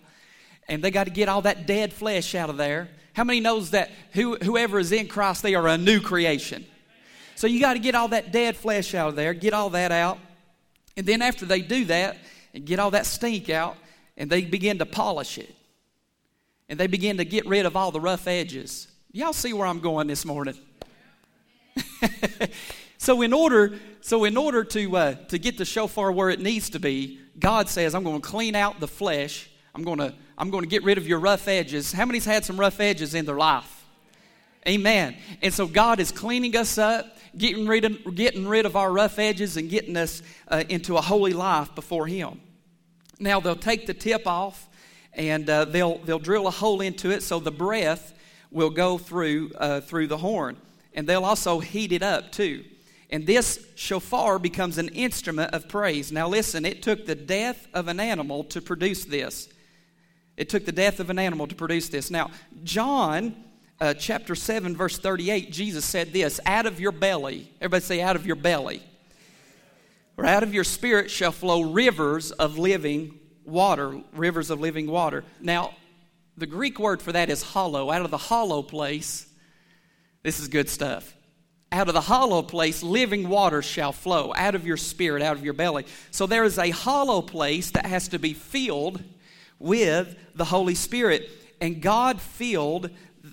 and 0.68 0.84
they 0.84 0.90
got 0.90 1.04
to 1.04 1.10
get 1.10 1.30
all 1.30 1.40
that 1.42 1.66
dead 1.66 1.94
flesh 1.94 2.34
out 2.34 2.50
of 2.50 2.58
there. 2.58 2.90
How 3.14 3.24
many 3.24 3.40
knows 3.40 3.70
that 3.70 3.90
who, 4.12 4.36
whoever 4.36 4.78
is 4.78 4.92
in 4.92 5.08
Christ, 5.08 5.42
they 5.42 5.54
are 5.54 5.66
a 5.66 5.78
new 5.78 6.02
creation? 6.02 6.66
So 7.34 7.46
you 7.46 7.58
got 7.58 7.72
to 7.72 7.78
get 7.78 7.94
all 7.94 8.08
that 8.08 8.32
dead 8.32 8.54
flesh 8.54 8.94
out 8.94 9.08
of 9.08 9.16
there, 9.16 9.32
get 9.32 9.54
all 9.54 9.70
that 9.70 9.92
out. 9.92 10.18
And 10.94 11.06
then 11.06 11.22
after 11.22 11.46
they 11.46 11.62
do 11.62 11.86
that 11.86 12.18
and 12.52 12.66
get 12.66 12.78
all 12.78 12.90
that 12.90 13.06
stink 13.06 13.48
out, 13.48 13.78
and 14.18 14.28
they 14.28 14.42
begin 14.42 14.78
to 14.80 14.84
polish 14.84 15.38
it. 15.38 15.54
And 16.68 16.78
they 16.78 16.86
begin 16.86 17.16
to 17.16 17.24
get 17.24 17.46
rid 17.46 17.64
of 17.64 17.76
all 17.76 17.92
the 17.92 17.98
rough 17.98 18.26
edges. 18.26 18.88
Y'all 19.14 19.34
see 19.34 19.52
where 19.52 19.66
I'm 19.66 19.80
going 19.80 20.06
this 20.06 20.24
morning? 20.24 20.54
so 22.96 23.20
in 23.20 23.34
order, 23.34 23.78
so 24.00 24.24
in 24.24 24.38
order 24.38 24.64
to 24.64 24.96
uh, 24.96 25.14
to 25.26 25.38
get 25.38 25.58
the 25.58 25.66
shofar 25.66 26.10
where 26.10 26.30
it 26.30 26.40
needs 26.40 26.70
to 26.70 26.80
be, 26.80 27.20
God 27.38 27.68
says, 27.68 27.94
"I'm 27.94 28.04
going 28.04 28.22
to 28.22 28.26
clean 28.26 28.54
out 28.54 28.80
the 28.80 28.88
flesh. 28.88 29.50
I'm 29.74 29.84
going 29.84 29.98
to 29.98 30.14
I'm 30.38 30.48
going 30.48 30.62
to 30.62 30.68
get 30.68 30.82
rid 30.82 30.96
of 30.96 31.06
your 31.06 31.18
rough 31.18 31.46
edges." 31.46 31.92
How 31.92 32.06
many's 32.06 32.24
had 32.24 32.46
some 32.46 32.58
rough 32.58 32.80
edges 32.80 33.14
in 33.14 33.26
their 33.26 33.36
life? 33.36 33.84
Amen. 34.66 35.14
And 35.42 35.52
so 35.52 35.66
God 35.66 36.00
is 36.00 36.10
cleaning 36.10 36.56
us 36.56 36.78
up, 36.78 37.18
getting 37.36 37.66
rid 37.66 37.84
of, 37.84 38.14
getting 38.14 38.48
rid 38.48 38.64
of 38.64 38.76
our 38.76 38.90
rough 38.90 39.18
edges, 39.18 39.58
and 39.58 39.68
getting 39.68 39.98
us 39.98 40.22
uh, 40.48 40.64
into 40.70 40.96
a 40.96 41.02
holy 41.02 41.34
life 41.34 41.74
before 41.74 42.06
Him. 42.06 42.40
Now 43.18 43.40
they'll 43.40 43.56
take 43.56 43.86
the 43.86 43.92
tip 43.92 44.26
off, 44.26 44.70
and 45.12 45.50
uh, 45.50 45.66
they'll 45.66 45.98
they'll 45.98 46.18
drill 46.18 46.46
a 46.46 46.50
hole 46.50 46.80
into 46.80 47.10
it 47.10 47.22
so 47.22 47.40
the 47.40 47.52
breath 47.52 48.14
will 48.52 48.70
go 48.70 48.98
through, 48.98 49.50
uh, 49.58 49.80
through 49.80 50.06
the 50.06 50.18
horn. 50.18 50.56
And 50.94 51.08
they'll 51.08 51.24
also 51.24 51.60
heat 51.60 51.92
it 51.92 52.02
up 52.02 52.32
too. 52.32 52.64
And 53.10 53.26
this 53.26 53.66
shofar 53.74 54.38
becomes 54.38 54.78
an 54.78 54.88
instrument 54.88 55.52
of 55.52 55.68
praise. 55.68 56.12
Now, 56.12 56.28
listen, 56.28 56.64
it 56.64 56.82
took 56.82 57.04
the 57.04 57.14
death 57.14 57.66
of 57.74 57.88
an 57.88 58.00
animal 58.00 58.44
to 58.44 58.60
produce 58.60 59.04
this. 59.04 59.48
It 60.36 60.48
took 60.48 60.64
the 60.64 60.72
death 60.72 60.98
of 60.98 61.10
an 61.10 61.18
animal 61.18 61.46
to 61.46 61.54
produce 61.54 61.88
this. 61.88 62.10
Now, 62.10 62.30
John 62.64 63.36
uh, 63.80 63.94
chapter 63.94 64.34
7, 64.34 64.76
verse 64.76 64.96
38, 64.98 65.50
Jesus 65.50 65.84
said 65.84 66.12
this 66.12 66.40
Out 66.46 66.66
of 66.66 66.80
your 66.80 66.92
belly, 66.92 67.50
everybody 67.60 67.82
say, 67.82 68.00
out 68.00 68.16
of 68.16 68.24
your 68.24 68.36
belly, 68.36 68.82
or 70.16 70.24
out 70.24 70.42
of 70.42 70.54
your 70.54 70.64
spirit 70.64 71.10
shall 71.10 71.32
flow 71.32 71.62
rivers 71.62 72.30
of 72.30 72.58
living 72.58 73.18
water, 73.44 74.00
rivers 74.14 74.50
of 74.50 74.60
living 74.60 74.86
water. 74.86 75.24
Now, 75.40 75.74
the 76.36 76.46
Greek 76.46 76.78
word 76.78 77.02
for 77.02 77.12
that 77.12 77.30
is 77.30 77.42
hollow. 77.42 77.90
Out 77.90 78.02
of 78.02 78.10
the 78.10 78.16
hollow 78.16 78.62
place, 78.62 79.26
this 80.22 80.40
is 80.40 80.48
good 80.48 80.68
stuff. 80.68 81.14
Out 81.70 81.88
of 81.88 81.94
the 81.94 82.02
hollow 82.02 82.42
place, 82.42 82.82
living 82.82 83.28
water 83.28 83.62
shall 83.62 83.92
flow 83.92 84.32
out 84.36 84.54
of 84.54 84.66
your 84.66 84.76
spirit, 84.76 85.22
out 85.22 85.36
of 85.36 85.44
your 85.44 85.54
belly. 85.54 85.86
So 86.10 86.26
there 86.26 86.44
is 86.44 86.58
a 86.58 86.70
hollow 86.70 87.22
place 87.22 87.70
that 87.70 87.86
has 87.86 88.08
to 88.08 88.18
be 88.18 88.34
filled 88.34 89.02
with 89.58 90.14
the 90.34 90.44
Holy 90.44 90.74
Spirit. 90.74 91.30
And 91.60 91.80
God 91.80 92.20
filled 92.20 92.90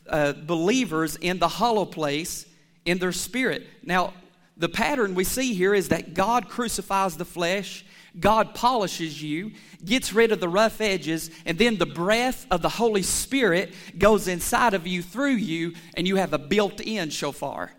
uh, 0.08 0.34
believers 0.34 1.15
in 1.15 1.39
the 1.39 1.48
hollow 1.48 1.86
place 1.86 2.46
in 2.86 2.98
their 3.00 3.12
spirit. 3.12 3.68
Now, 3.84 4.13
the 4.56 4.70
pattern 4.70 5.15
we 5.15 5.24
see 5.24 5.53
here 5.53 5.74
is 5.74 5.89
that 5.89 6.13
God 6.13 6.50
crucifies 6.50 7.18
the 7.18 7.25
flesh, 7.25 7.86
God 8.18 8.56
polishes 8.56 9.22
you, 9.22 9.51
gets 9.84 10.13
rid 10.13 10.32
of 10.32 10.39
the 10.39 10.50
rough 10.50 10.82
edges, 10.82 11.30
and 11.46 11.58
then 11.58 11.78
the 11.78 11.86
breath 11.86 12.48
of 12.50 12.62
the 12.62 12.70
Holy 12.70 13.04
Spirit 13.04 13.74
goes 13.98 14.28
inside 14.28 14.74
of 14.74 14.88
you 14.88 15.01
through 15.01 15.36
you, 15.36 15.74
and 15.96 16.08
you 16.08 16.16
have 16.16 16.34
a 16.34 16.39
built 16.39 16.82
in 16.82 17.10
shofar. 17.10 17.72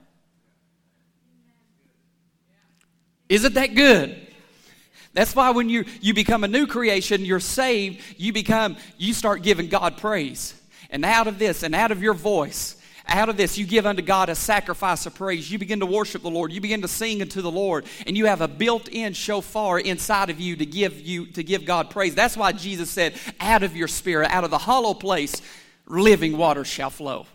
Isn't 3.29 3.55
that 3.55 3.75
good? 3.75 4.27
That's 5.13 5.35
why 5.35 5.51
when 5.51 5.69
you, 5.69 5.85
you 6.01 6.15
become 6.15 6.45
a 6.45 6.49
new 6.49 6.67
creation, 6.67 7.25
you're 7.25 7.41
saved, 7.41 8.01
you 8.17 8.33
become, 8.33 8.77
you 8.97 9.13
start 9.13 9.43
giving 9.43 9.69
God 9.69 9.97
praise. 9.97 10.55
And 10.91 11.05
out 11.05 11.27
of 11.27 11.39
this, 11.39 11.63
and 11.63 11.75
out 11.75 11.91
of 11.91 12.03
your 12.03 12.15
voice, 12.15 12.80
out 13.07 13.29
of 13.29 13.37
this, 13.37 13.59
you 13.59 13.67
give 13.67 13.87
unto 13.87 14.03
God 14.03 14.29
a 14.29 14.35
sacrifice 14.35 15.07
of 15.07 15.15
praise. 15.15 15.51
You 15.51 15.59
begin 15.59 15.81
to 15.81 15.87
worship 15.87 16.23
the 16.23 16.31
Lord. 16.31 16.53
You 16.53 16.61
begin 16.61 16.83
to 16.83 16.89
sing 16.89 17.23
unto 17.23 17.43
the 17.43 17.51
Lord, 17.51 17.87
and 18.07 18.17
you 18.17 18.27
have 18.27 18.41
a 18.41 18.49
built-in 18.49 19.13
shofar 19.13 19.79
inside 19.79 20.31
of 20.31 20.41
you 20.41 20.57
to 20.57 20.67
give 20.67 21.01
you 21.01 21.27
to 21.27 21.43
give 21.43 21.65
God 21.65 21.91
praise. 21.91 22.15
That's 22.15 22.37
why 22.37 22.53
Jesus 22.53 22.91
said, 22.91 23.15
"Out 23.41 23.63
of 23.63 23.77
your 23.77 23.89
spirit, 23.89 24.31
out 24.31 24.45
of 24.45 24.51
the 24.51 24.59
hollow 24.59 24.95
place, 24.95 25.41
living 25.87 26.37
water 26.37 26.65
shall 26.65 26.91
flow." 26.91 27.27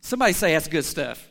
Somebody 0.00 0.32
say 0.32 0.52
that's 0.52 0.68
good 0.68 0.84
stuff. 0.84 1.28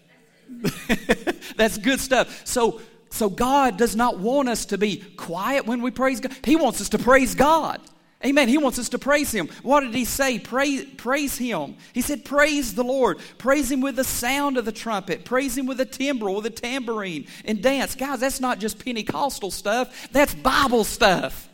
that's 1.56 1.78
good 1.78 2.00
stuff. 2.00 2.46
So, 2.46 2.82
so 3.10 3.30
God 3.30 3.78
does 3.78 3.96
not 3.96 4.20
want 4.20 4.50
us 4.50 4.66
to 4.68 4.78
be 4.78 4.98
quiet 4.98 5.66
when 5.66 5.82
we 5.82 5.92
praise 5.92 6.20
God. 6.20 6.34
He 6.44 6.56
wants 6.56 6.82
us 6.82 6.90
to 6.90 6.98
praise 6.98 7.36
God. 7.36 7.82
Amen. 8.24 8.48
He 8.50 8.58
wants 8.58 8.78
us 8.78 8.90
to 8.90 9.00
praise 9.00 9.32
Him. 9.32 9.50
What 9.64 9.82
did 9.82 9.96
He 9.96 10.06
say? 10.06 10.38
Praise, 10.38 10.86
praise 10.98 11.38
Him. 11.38 11.76
He 11.94 12.02
said, 12.02 12.24
Praise 12.24 12.76
the 12.76 12.84
Lord. 12.84 13.20
Praise 13.40 13.72
Him 13.72 13.82
with 13.82 13.96
the 13.96 14.04
sound 14.04 14.58
of 14.58 14.66
the 14.66 14.72
trumpet. 14.72 15.26
Praise 15.26 15.58
Him 15.58 15.66
with 15.66 15.80
a 15.80 15.86
timbrel, 15.86 16.36
with 16.36 16.46
a 16.46 16.52
tambourine, 16.52 17.28
and 17.46 17.64
dance. 17.64 17.96
Guys, 17.96 18.20
that's 18.20 18.40
not 18.40 18.60
just 18.60 18.84
Pentecostal 18.84 19.50
stuff, 19.50 20.10
that's 20.12 20.36
Bible 20.36 20.84
stuff. 20.84 21.50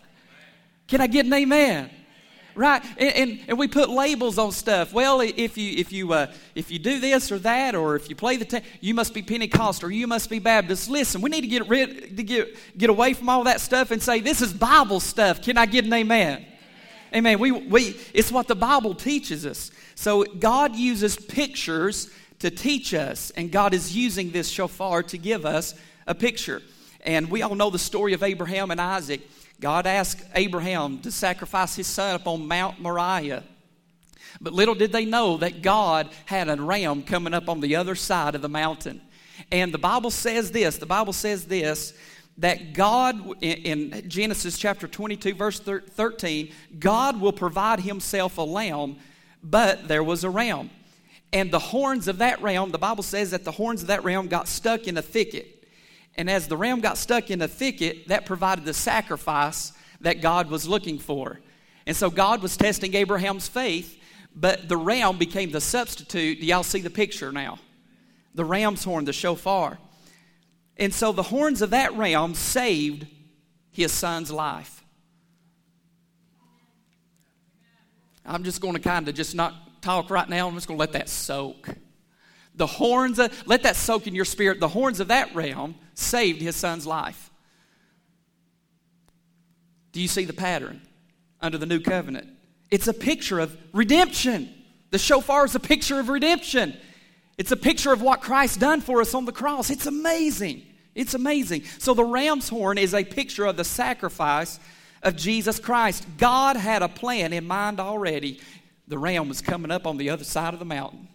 Can 0.88 1.00
I 1.02 1.08
get 1.08 1.26
an 1.26 1.34
amen? 1.34 1.90
right? 2.58 2.84
And, 2.98 3.16
and, 3.16 3.40
and, 3.50 3.58
we 3.60 3.68
put 3.68 3.90
labels 3.90 4.38
on 4.38 4.52
stuff. 4.52 4.92
Well, 4.92 5.22
if 5.22 5.58
you 5.58 5.78
if 5.78 5.92
you 5.92 6.12
uh, 6.12 6.34
if 6.56 6.72
you 6.72 6.80
do 6.80 7.00
this 7.00 7.32
or 7.32 7.40
that, 7.40 7.76
or 7.76 7.96
if 7.96 8.10
you 8.10 8.16
play 8.16 8.38
the 8.38 8.46
ta- 8.46 8.62
you 8.82 8.94
must 8.94 9.14
be 9.14 9.22
Pentecostal, 9.22 9.90
or 9.90 9.92
you 9.92 10.08
must 10.08 10.30
be 10.30 10.40
Baptist. 10.40 10.90
Listen, 10.90 11.22
we 11.22 11.30
need 11.30 11.42
to 11.42 11.48
get 11.48 11.68
rid 11.68 12.18
to 12.18 12.24
get 12.24 12.58
get 12.78 12.90
away 12.90 13.14
from 13.14 13.30
all 13.30 13.44
that 13.44 13.62
stuff 13.62 13.92
and 13.92 14.02
say 14.02 14.20
this 14.20 14.42
is 14.42 14.54
Bible 14.54 15.00
stuff. 15.00 15.42
Can 15.42 15.58
I 15.58 15.68
get 15.68 15.86
an 15.86 15.94
amen? 15.94 16.46
Amen. 17.16 17.40
We 17.40 17.52
we 17.52 17.98
it's 18.14 18.32
what 18.32 18.48
the 18.48 18.56
Bible 18.56 18.94
teaches 18.94 19.46
us. 19.46 19.72
So 19.96 20.24
God 20.24 20.76
uses 20.76 21.16
pictures 21.16 22.10
to 22.40 22.52
teach 22.52 22.94
us, 22.94 23.32
and 23.32 23.52
God 23.52 23.74
is 23.74 23.96
using 23.96 24.32
this 24.32 24.50
shofar 24.50 25.04
to 25.04 25.18
give 25.18 25.46
us 25.46 25.74
a 26.06 26.14
picture. 26.14 26.62
And 27.02 27.30
we 27.30 27.42
all 27.42 27.56
know 27.56 27.70
the 27.70 27.80
story 27.80 28.14
of 28.14 28.24
Abraham 28.24 28.72
and 28.72 28.82
Isaac. 28.82 29.22
God 29.60 29.88
asked 29.88 30.24
Abraham 30.36 31.00
to 31.00 31.12
sacrifice 31.12 31.76
his 31.76 31.88
son 31.88 32.16
upon 32.16 32.48
Mount 32.48 32.80
Moriah. 32.80 33.44
But 34.40 34.54
little 34.54 34.76
did 34.76 34.92
they 34.92 35.06
know 35.06 35.38
that 35.38 35.62
God 35.62 36.10
had 36.26 36.50
a 36.50 36.62
ram 36.62 37.02
coming 37.04 37.34
up 37.34 37.50
on 37.50 37.60
the 37.60 37.76
other 37.76 37.96
side 37.96 38.36
of 38.36 38.42
the 38.42 38.50
mountain. 38.50 39.02
And 39.52 39.74
the 39.74 39.80
Bible 39.80 40.12
says 40.12 40.52
this 40.52 40.78
the 40.78 40.86
Bible 40.86 41.14
says 41.14 41.46
this 41.46 41.94
that 42.38 42.74
God, 42.74 43.42
in 43.42 44.04
Genesis 44.08 44.58
chapter 44.58 44.88
22, 44.88 45.34
verse 45.34 45.60
13, 45.60 46.52
God 46.80 47.20
will 47.20 47.34
provide 47.34 47.80
himself 47.80 48.38
a 48.38 48.44
lamb, 48.44 48.98
but 49.44 49.88
there 49.88 50.04
was 50.04 50.24
a 50.24 50.30
ram. 50.30 50.70
And 51.34 51.52
the 51.52 51.60
horns 51.60 52.08
of 52.08 52.20
that 52.20 52.42
ram, 52.42 52.72
the 52.72 52.78
Bible 52.78 53.04
says 53.04 53.32
that 53.32 53.44
the 53.44 53.52
horns 53.52 53.82
of 53.82 53.88
that 53.88 54.04
ram 54.04 54.28
got 54.28 54.48
stuck 54.48 54.88
in 54.88 54.98
a 54.98 55.02
thicket. 55.02 55.68
And 56.16 56.30
as 56.30 56.48
the 56.48 56.58
ram 56.58 56.80
got 56.80 56.98
stuck 56.98 57.30
in 57.30 57.42
a 57.42 57.48
thicket, 57.48 58.08
that 58.08 58.26
provided 58.26 58.66
the 58.66 58.74
sacrifice 58.74 59.74
that 60.02 60.22
God 60.22 60.50
was 60.50 60.68
looking 60.68 61.00
for. 61.00 61.40
And 61.86 61.96
so 61.96 62.10
God 62.10 62.42
was 62.42 62.56
testing 62.56 62.94
Abraham's 62.94 63.48
faith, 63.48 64.00
but 64.36 64.70
the 64.70 64.78
ram 64.78 65.18
became 65.18 65.52
the 65.52 65.62
substitute. 65.62 66.40
Do 66.40 66.46
y'all 66.46 66.64
see 66.64 66.82
the 66.82 66.90
picture 66.90 67.32
now? 67.32 67.60
The 68.36 68.46
ram's 68.46 68.84
horn, 68.84 69.06
the 69.06 69.14
shofar. 69.14 69.80
And 70.78 70.94
so 70.94 71.12
the 71.12 71.24
horns 71.24 71.62
of 71.62 71.72
that 71.72 71.96
ram 71.96 72.36
saved 72.36 73.08
his 73.72 73.92
son's 73.92 74.32
life. 74.32 74.84
I'm 78.26 78.44
just 78.44 78.62
going 78.62 78.74
to 78.74 78.80
kind 78.80 79.08
of 79.08 79.16
just 79.16 79.36
not 79.36 79.82
talk 79.82 80.10
right 80.10 80.28
now. 80.28 80.48
I'm 80.48 80.56
just 80.56 80.68
going 80.68 80.78
to 80.78 80.80
let 80.80 80.94
that 80.94 81.10
soak. 81.10 81.70
The 82.56 82.68
horns, 82.68 83.20
of, 83.20 83.48
let 83.48 83.64
that 83.64 83.76
soak 83.76 84.08
in 84.08 84.16
your 84.16 84.26
spirit. 84.26 84.60
The 84.60 84.68
horns 84.68 85.00
of 85.00 85.08
that 85.08 85.34
ram 85.34 85.76
saved 85.94 86.42
his 86.42 86.56
son's 86.56 86.86
life. 86.86 87.32
Do 89.94 90.02
you 90.02 90.08
see 90.08 90.26
the 90.26 90.34
pattern 90.34 90.82
under 91.40 91.58
the 91.58 91.66
new 91.66 91.80
covenant? 91.80 92.28
It's 92.70 92.88
a 92.88 92.94
picture 92.94 93.40
of 93.40 93.58
redemption. 93.74 94.54
The 94.92 95.00
shofar 95.00 95.46
is 95.46 95.56
a 95.56 95.60
picture 95.60 96.00
of 96.00 96.10
redemption. 96.10 96.76
It's 97.38 97.52
a 97.52 97.58
picture 97.58 97.94
of 97.94 98.02
what 98.02 98.22
Christ 98.22 98.60
done 98.60 98.82
for 98.82 99.02
us 99.02 99.14
on 99.14 99.26
the 99.26 99.32
cross. 99.32 99.70
It's 99.70 99.86
amazing. 99.86 100.64
It's 100.96 101.14
amazing. 101.14 101.64
So 101.78 101.94
the 101.94 102.04
ram's 102.04 102.50
horn 102.50 102.78
is 102.78 102.94
a 102.94 103.04
picture 103.04 103.46
of 103.46 103.58
the 103.58 103.64
sacrifice 103.64 104.60
of 105.04 105.16
Jesus 105.16 105.60
Christ. 105.60 106.06
God 106.18 106.56
had 106.56 106.82
a 106.82 106.90
plan 106.90 107.34
in 107.34 107.46
mind 107.46 107.80
already. 107.80 108.40
The 108.88 108.98
ram 108.98 109.30
was 109.30 109.42
coming 109.42 109.70
up 109.70 109.86
on 109.86 109.98
the 109.98 110.10
other 110.10 110.24
side 110.24 110.54
of 110.54 110.60
the 110.60 110.66
mountain. 110.66 111.08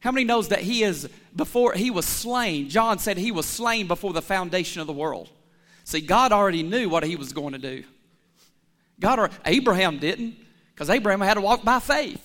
How 0.00 0.12
many 0.12 0.24
knows 0.24 0.48
that 0.48 0.60
he 0.60 0.82
is 0.82 1.08
before 1.34 1.74
he 1.74 1.90
was 1.90 2.06
slain? 2.06 2.68
John 2.68 2.98
said 2.98 3.16
he 3.16 3.32
was 3.32 3.46
slain 3.46 3.86
before 3.86 4.12
the 4.12 4.22
foundation 4.22 4.80
of 4.80 4.86
the 4.86 4.92
world. 4.92 5.30
See, 5.84 6.00
God 6.00 6.32
already 6.32 6.62
knew 6.62 6.88
what 6.88 7.04
he 7.04 7.16
was 7.16 7.32
going 7.32 7.52
to 7.52 7.58
do. 7.58 7.84
God 9.00 9.18
or 9.18 9.30
Abraham 9.44 9.98
didn't, 9.98 10.36
because 10.74 10.90
Abraham 10.90 11.20
had 11.20 11.34
to 11.34 11.40
walk 11.40 11.64
by 11.64 11.78
faith. 11.78 12.24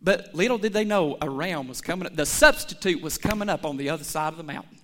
But 0.00 0.34
little 0.34 0.58
did 0.58 0.72
they 0.72 0.84
know 0.84 1.16
a 1.20 1.28
ram 1.28 1.66
was 1.68 1.80
coming 1.80 2.06
up. 2.06 2.14
The 2.14 2.26
substitute 2.26 3.02
was 3.02 3.18
coming 3.18 3.48
up 3.48 3.64
on 3.64 3.76
the 3.76 3.90
other 3.90 4.04
side 4.04 4.32
of 4.32 4.36
the 4.36 4.44
mountain. 4.44 4.78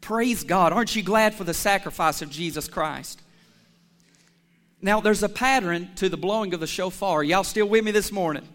Praise 0.00 0.42
God. 0.42 0.72
Aren't 0.72 0.96
you 0.96 1.02
glad 1.02 1.34
for 1.34 1.44
the 1.44 1.54
sacrifice 1.54 2.22
of 2.22 2.30
Jesus 2.30 2.66
Christ? 2.66 3.22
Now, 4.80 5.00
there's 5.00 5.22
a 5.22 5.28
pattern 5.28 5.90
to 5.96 6.08
the 6.08 6.16
blowing 6.16 6.52
of 6.54 6.60
the 6.60 6.66
shofar. 6.66 7.22
Y'all 7.22 7.44
still 7.44 7.68
with 7.68 7.84
me 7.84 7.92
this 7.92 8.10
morning? 8.10 8.48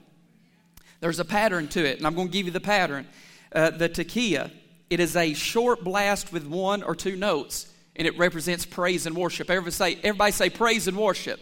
There's 1.00 1.20
a 1.20 1.26
pattern 1.26 1.70
to 1.70 1.86
it, 1.86 2.00
and 2.00 2.06
I'm 2.06 2.16
going 2.16 2.28
to 2.28 2.34
give 2.34 2.46
you 2.46 2.52
the 2.52 2.60
pattern. 2.60 3.08
Uh, 3.54 3.70
the 3.70 3.88
tekiah, 3.88 4.52
it 4.90 5.00
is 5.00 5.16
a 5.16 5.34
short 5.34 5.86
blast 5.86 6.34
with 6.34 6.46
one 6.46 6.84
or 6.84 6.96
two 6.96 7.16
notes, 7.16 7.72
and 7.96 8.06
it 8.06 8.18
represents 8.18 8.66
praise 8.66 9.06
and 9.06 9.16
worship. 9.16 9.50
Everybody 9.50 9.72
say, 9.72 10.00
everybody 10.04 10.34
say 10.34 10.50
praise 10.50 10.90
and 10.90 10.98
worship. 10.98 11.40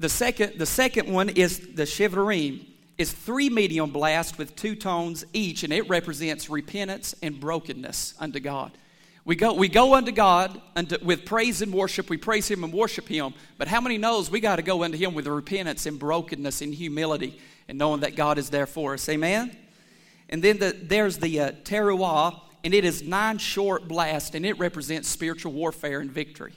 The 0.00 0.08
second, 0.08 0.58
the 0.58 0.64
second 0.64 1.12
one 1.12 1.28
is 1.28 1.58
the 1.74 1.82
shivarim. 1.82 2.66
It's 2.96 3.12
three 3.12 3.50
medium 3.50 3.90
blasts 3.90 4.38
with 4.38 4.56
two 4.56 4.74
tones 4.74 5.26
each, 5.34 5.62
and 5.62 5.74
it 5.74 5.90
represents 5.90 6.48
repentance 6.48 7.14
and 7.22 7.38
brokenness 7.38 8.14
unto 8.18 8.40
God. 8.40 8.72
We 9.26 9.36
go, 9.36 9.52
we 9.52 9.68
go 9.68 9.94
unto 9.94 10.10
God 10.10 10.58
unto, 10.74 10.96
with 11.04 11.26
praise 11.26 11.60
and 11.60 11.70
worship. 11.70 12.08
We 12.08 12.16
praise 12.16 12.48
Him 12.50 12.64
and 12.64 12.72
worship 12.72 13.08
Him. 13.08 13.34
But 13.58 13.68
how 13.68 13.82
many 13.82 13.98
knows 13.98 14.30
we 14.30 14.40
got 14.40 14.56
to 14.56 14.62
go 14.62 14.84
unto 14.84 14.96
Him 14.96 15.12
with 15.12 15.26
repentance 15.26 15.84
and 15.84 15.98
brokenness 15.98 16.62
and 16.62 16.72
humility 16.74 17.38
and 17.68 17.76
knowing 17.76 18.00
that 18.00 18.16
God 18.16 18.38
is 18.38 18.48
there 18.48 18.66
for 18.66 18.94
us? 18.94 19.06
Amen? 19.06 19.54
And 20.30 20.42
then 20.42 20.58
the, 20.58 20.74
there's 20.82 21.18
the 21.18 21.40
uh, 21.40 21.50
teruah, 21.64 22.40
and 22.64 22.72
it 22.72 22.86
is 22.86 23.02
nine 23.02 23.36
short 23.36 23.86
blasts, 23.86 24.34
and 24.34 24.46
it 24.46 24.58
represents 24.58 25.08
spiritual 25.08 25.52
warfare 25.52 26.00
and 26.00 26.10
victory. 26.10 26.54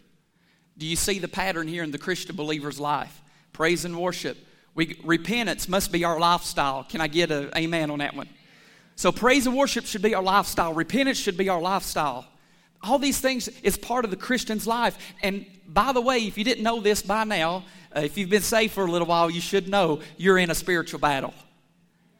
Do 0.77 0.85
you 0.85 0.95
see 0.95 1.19
the 1.19 1.27
pattern 1.27 1.67
here 1.67 1.83
in 1.83 1.91
the 1.91 1.97
Christian 1.97 2.38
believer's 2.38 2.79
life? 2.79 3.19
Praise 3.53 3.86
and 3.86 3.98
worship. 3.98 4.38
We, 4.75 5.00
repentance 5.03 5.69
must 5.69 5.91
be 5.91 6.03
our 6.03 6.19
lifestyle. 6.19 6.83
Can 6.83 7.00
I 7.00 7.07
get 7.07 7.31
an 7.31 7.51
amen 7.55 7.91
on 7.91 8.00
that 8.00 8.15
one? 8.15 8.27
So 8.95 9.12
praise 9.12 9.48
and 9.48 9.55
worship 9.55 9.86
should 9.86 10.01
be 10.01 10.15
our 10.15 10.24
lifestyle. 10.24 10.74
Repentance 10.74 11.17
should 11.17 11.38
be 11.38 11.50
our 11.50 11.62
lifestyle 11.62 12.25
all 12.83 13.00
these 13.00 13.19
things 13.19 13.48
is 13.63 13.77
part 13.77 14.05
of 14.05 14.12
the 14.12 14.17
Christian's 14.17 14.67
life. 14.67 14.98
And 15.24 15.45
by 15.67 15.93
the 15.93 16.01
way, 16.01 16.19
if 16.19 16.38
you 16.38 16.43
didn't 16.43 16.63
know 16.63 16.81
this 16.81 17.01
by 17.01 17.24
now, 17.24 17.63
uh, 17.95 18.01
if 18.01 18.17
you've 18.17 18.29
been 18.29 18.41
saved 18.41 18.74
for 18.74 18.86
a 18.86 18.91
little 18.91 19.07
while, 19.07 19.29
you 19.29 19.41
should 19.41 19.67
know 19.67 20.01
you're 20.17 20.38
in 20.38 20.51
a 20.51 20.55
spiritual 20.55 21.00
battle. 21.00 21.33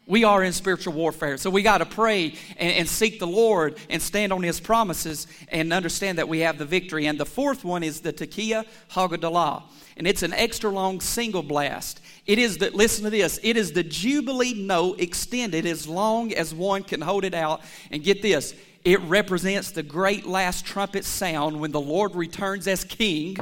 We 0.06 0.22
are 0.24 0.44
in 0.44 0.52
spiritual 0.52 0.92
warfare. 0.92 1.38
So 1.38 1.48
we 1.48 1.62
got 1.62 1.78
to 1.78 1.86
pray 1.86 2.34
and, 2.58 2.72
and, 2.72 2.88
seek 2.88 3.18
the 3.18 3.26
Lord 3.26 3.78
and 3.88 4.02
stand 4.02 4.34
on 4.34 4.42
His 4.42 4.60
promises 4.60 5.26
and 5.48 5.72
understand 5.72 6.18
that 6.18 6.28
we 6.28 6.40
have 6.40 6.58
the 6.58 6.66
victory. 6.66 7.06
And 7.06 7.18
the 7.18 7.24
fourth 7.24 7.64
one 7.64 7.82
is 7.82 8.02
the 8.02 8.12
Tekiah 8.12 8.66
Gedolah. 8.90 9.62
And 9.96 10.06
it's 10.06 10.22
an 10.22 10.34
extra 10.34 10.70
long 10.70 11.00
single 11.00 11.42
blast. 11.42 12.02
It 12.26 12.38
is 12.38 12.58
the, 12.58 12.70
listen 12.70 13.04
to 13.04 13.10
this, 13.10 13.38
it 13.42 13.56
is 13.56 13.72
the 13.72 13.82
Jubilee 13.82 14.54
note 14.54 15.00
extended 15.00 15.64
as 15.64 15.88
long 15.88 16.34
as 16.34 16.52
one 16.52 16.82
can 16.82 17.00
hold 17.00 17.24
it 17.24 17.34
out. 17.34 17.62
And 17.90 18.02
get 18.02 18.20
this, 18.20 18.54
it 18.84 19.00
represents 19.02 19.70
the 19.70 19.82
great 19.82 20.26
last 20.26 20.66
trumpet 20.66 21.06
sound 21.06 21.58
when 21.58 21.72
the 21.72 21.80
Lord 21.80 22.14
returns 22.14 22.68
as 22.68 22.84
king. 22.84 23.36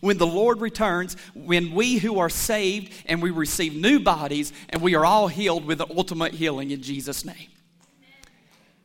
When 0.00 0.18
the 0.18 0.26
Lord 0.26 0.60
returns, 0.60 1.16
when 1.34 1.74
we 1.74 1.98
who 1.98 2.18
are 2.18 2.28
saved 2.28 2.92
and 3.06 3.22
we 3.22 3.30
receive 3.30 3.74
new 3.74 4.00
bodies 4.00 4.52
and 4.68 4.80
we 4.82 4.94
are 4.94 5.04
all 5.04 5.28
healed 5.28 5.64
with 5.64 5.78
the 5.78 5.86
ultimate 5.96 6.34
healing 6.34 6.70
in 6.70 6.82
Jesus' 6.82 7.24
name. 7.24 7.48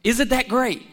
Isn't 0.04 0.30
that 0.30 0.48
great? 0.48 0.84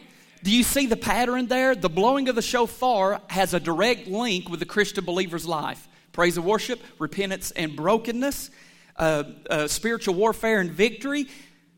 Do 0.43 0.51
you 0.51 0.63
see 0.63 0.87
the 0.87 0.97
pattern 0.97 1.47
there? 1.47 1.75
The 1.75 1.89
blowing 1.89 2.27
of 2.29 2.35
the 2.35 2.41
shofar 2.41 3.21
has 3.27 3.53
a 3.53 3.59
direct 3.59 4.07
link 4.07 4.49
with 4.49 4.59
the 4.59 4.65
Christian 4.65 5.05
believer's 5.05 5.45
life 5.45 5.87
praise 6.11 6.35
and 6.35 6.45
worship, 6.45 6.81
repentance 6.99 7.51
and 7.51 7.75
brokenness, 7.75 8.51
uh, 8.97 9.23
uh, 9.49 9.67
spiritual 9.67 10.13
warfare 10.13 10.59
and 10.59 10.69
victory 10.71 11.27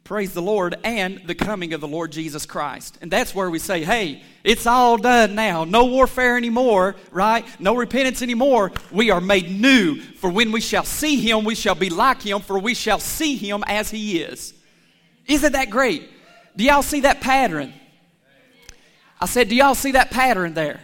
praise 0.04 0.34
the 0.34 0.42
Lord, 0.42 0.76
and 0.84 1.22
the 1.26 1.36
coming 1.36 1.74
of 1.74 1.80
the 1.80 1.88
Lord 1.88 2.12
Jesus 2.12 2.46
Christ. 2.46 2.98
And 3.02 3.10
that's 3.10 3.34
where 3.34 3.50
we 3.50 3.58
say, 3.58 3.84
hey, 3.84 4.22
it's 4.44 4.68
all 4.68 4.98
done 4.98 5.34
now. 5.34 5.64
No 5.64 5.86
warfare 5.86 6.36
anymore, 6.36 6.96
right? 7.12 7.46
No 7.60 7.76
repentance 7.76 8.22
anymore. 8.22 8.72
We 8.92 9.12
are 9.12 9.22
made 9.22 9.50
new. 9.50 10.02
For 10.02 10.30
when 10.30 10.52
we 10.52 10.60
shall 10.60 10.84
see 10.84 11.22
him, 11.22 11.46
we 11.46 11.56
shall 11.56 11.76
be 11.76 11.90
like 11.90 12.22
him, 12.22 12.42
for 12.42 12.60
we 12.60 12.74
shall 12.74 13.00
see 13.00 13.38
him 13.38 13.64
as 13.66 13.90
he 13.90 14.22
is. 14.22 14.54
Isn't 15.26 15.54
that 15.54 15.70
great? 15.70 16.10
Do 16.56 16.66
y'all 16.66 16.82
see 16.82 17.02
that 17.02 17.22
pattern? 17.22 17.74
I 19.22 19.26
said, 19.26 19.48
do 19.48 19.56
y'all 19.56 19.76
see 19.76 19.92
that 19.92 20.12
pattern 20.12 20.54
there? 20.54 20.82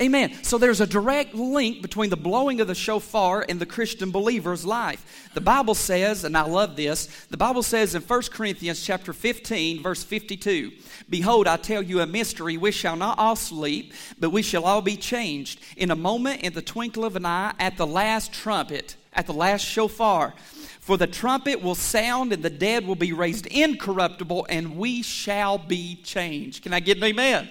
Amen. 0.00 0.32
So 0.44 0.58
there's 0.58 0.80
a 0.80 0.86
direct 0.86 1.34
link 1.34 1.82
between 1.82 2.10
the 2.10 2.16
blowing 2.16 2.60
of 2.60 2.68
the 2.68 2.74
shofar 2.74 3.44
and 3.48 3.58
the 3.58 3.66
Christian 3.66 4.12
believer's 4.12 4.64
life. 4.64 5.30
The 5.34 5.40
Bible 5.40 5.74
says, 5.74 6.22
and 6.22 6.36
I 6.36 6.42
love 6.42 6.76
this, 6.76 7.06
the 7.30 7.36
Bible 7.36 7.64
says 7.64 7.96
in 7.96 8.02
1 8.02 8.22
Corinthians 8.30 8.84
chapter 8.84 9.12
15, 9.12 9.82
verse 9.82 10.04
52, 10.04 10.70
Behold, 11.10 11.48
I 11.48 11.56
tell 11.56 11.82
you 11.82 12.00
a 12.00 12.06
mystery, 12.06 12.56
we 12.56 12.70
shall 12.70 12.94
not 12.94 13.18
all 13.18 13.34
sleep, 13.34 13.92
but 14.20 14.30
we 14.30 14.42
shall 14.42 14.64
all 14.64 14.82
be 14.82 14.96
changed. 14.96 15.60
In 15.76 15.90
a 15.90 15.96
moment, 15.96 16.42
in 16.42 16.52
the 16.52 16.62
twinkle 16.62 17.04
of 17.04 17.16
an 17.16 17.26
eye, 17.26 17.54
at 17.58 17.76
the 17.76 17.86
last 17.86 18.32
trumpet, 18.32 18.94
at 19.12 19.26
the 19.26 19.32
last 19.32 19.62
shofar. 19.64 20.32
For 20.80 20.96
the 20.96 21.08
trumpet 21.08 21.60
will 21.60 21.74
sound, 21.74 22.32
and 22.32 22.42
the 22.42 22.50
dead 22.50 22.86
will 22.86 22.94
be 22.94 23.12
raised 23.12 23.46
incorruptible, 23.46 24.46
and 24.48 24.76
we 24.76 25.02
shall 25.02 25.58
be 25.58 25.96
changed. 26.04 26.62
Can 26.62 26.72
I 26.72 26.80
get 26.80 26.98
an 26.98 27.04
amen? 27.04 27.48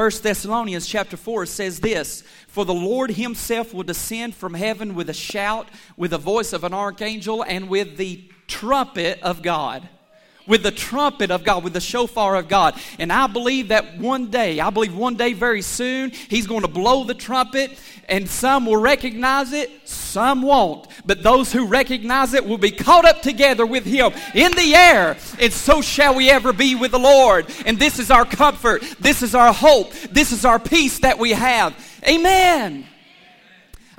1 0.00 0.10
Thessalonians 0.22 0.86
chapter 0.86 1.14
4 1.14 1.44
says 1.44 1.80
this 1.80 2.22
For 2.48 2.64
the 2.64 2.72
Lord 2.72 3.10
himself 3.10 3.74
will 3.74 3.82
descend 3.82 4.34
from 4.34 4.54
heaven 4.54 4.94
with 4.94 5.10
a 5.10 5.12
shout, 5.12 5.68
with 5.94 6.12
the 6.12 6.16
voice 6.16 6.54
of 6.54 6.64
an 6.64 6.72
archangel, 6.72 7.42
and 7.42 7.68
with 7.68 7.98
the 7.98 8.24
trumpet 8.46 9.20
of 9.22 9.42
God 9.42 9.86
with 10.46 10.62
the 10.62 10.70
trumpet 10.70 11.30
of 11.30 11.44
God, 11.44 11.64
with 11.64 11.72
the 11.72 11.80
shofar 11.80 12.36
of 12.36 12.48
God. 12.48 12.80
And 12.98 13.12
I 13.12 13.26
believe 13.26 13.68
that 13.68 13.98
one 13.98 14.30
day, 14.30 14.60
I 14.60 14.70
believe 14.70 14.94
one 14.94 15.16
day 15.16 15.32
very 15.32 15.62
soon, 15.62 16.10
He's 16.10 16.46
going 16.46 16.62
to 16.62 16.68
blow 16.68 17.04
the 17.04 17.14
trumpet, 17.14 17.78
and 18.08 18.28
some 18.28 18.66
will 18.66 18.80
recognize 18.80 19.52
it, 19.52 19.70
some 19.88 20.42
won't. 20.42 20.88
But 21.06 21.22
those 21.22 21.52
who 21.52 21.66
recognize 21.66 22.34
it 22.34 22.44
will 22.44 22.58
be 22.58 22.72
caught 22.72 23.04
up 23.04 23.22
together 23.22 23.64
with 23.64 23.84
Him 23.84 24.12
in 24.34 24.52
the 24.52 24.74
air, 24.74 25.16
and 25.38 25.52
so 25.52 25.80
shall 25.80 26.14
we 26.14 26.30
ever 26.30 26.52
be 26.52 26.74
with 26.74 26.90
the 26.90 26.98
Lord. 26.98 27.46
And 27.66 27.78
this 27.78 27.98
is 27.98 28.10
our 28.10 28.24
comfort, 28.24 28.82
this 28.98 29.22
is 29.22 29.34
our 29.34 29.52
hope, 29.52 29.92
this 30.10 30.32
is 30.32 30.44
our 30.44 30.58
peace 30.58 31.00
that 31.00 31.18
we 31.18 31.30
have. 31.30 31.74
Amen. 32.08 32.86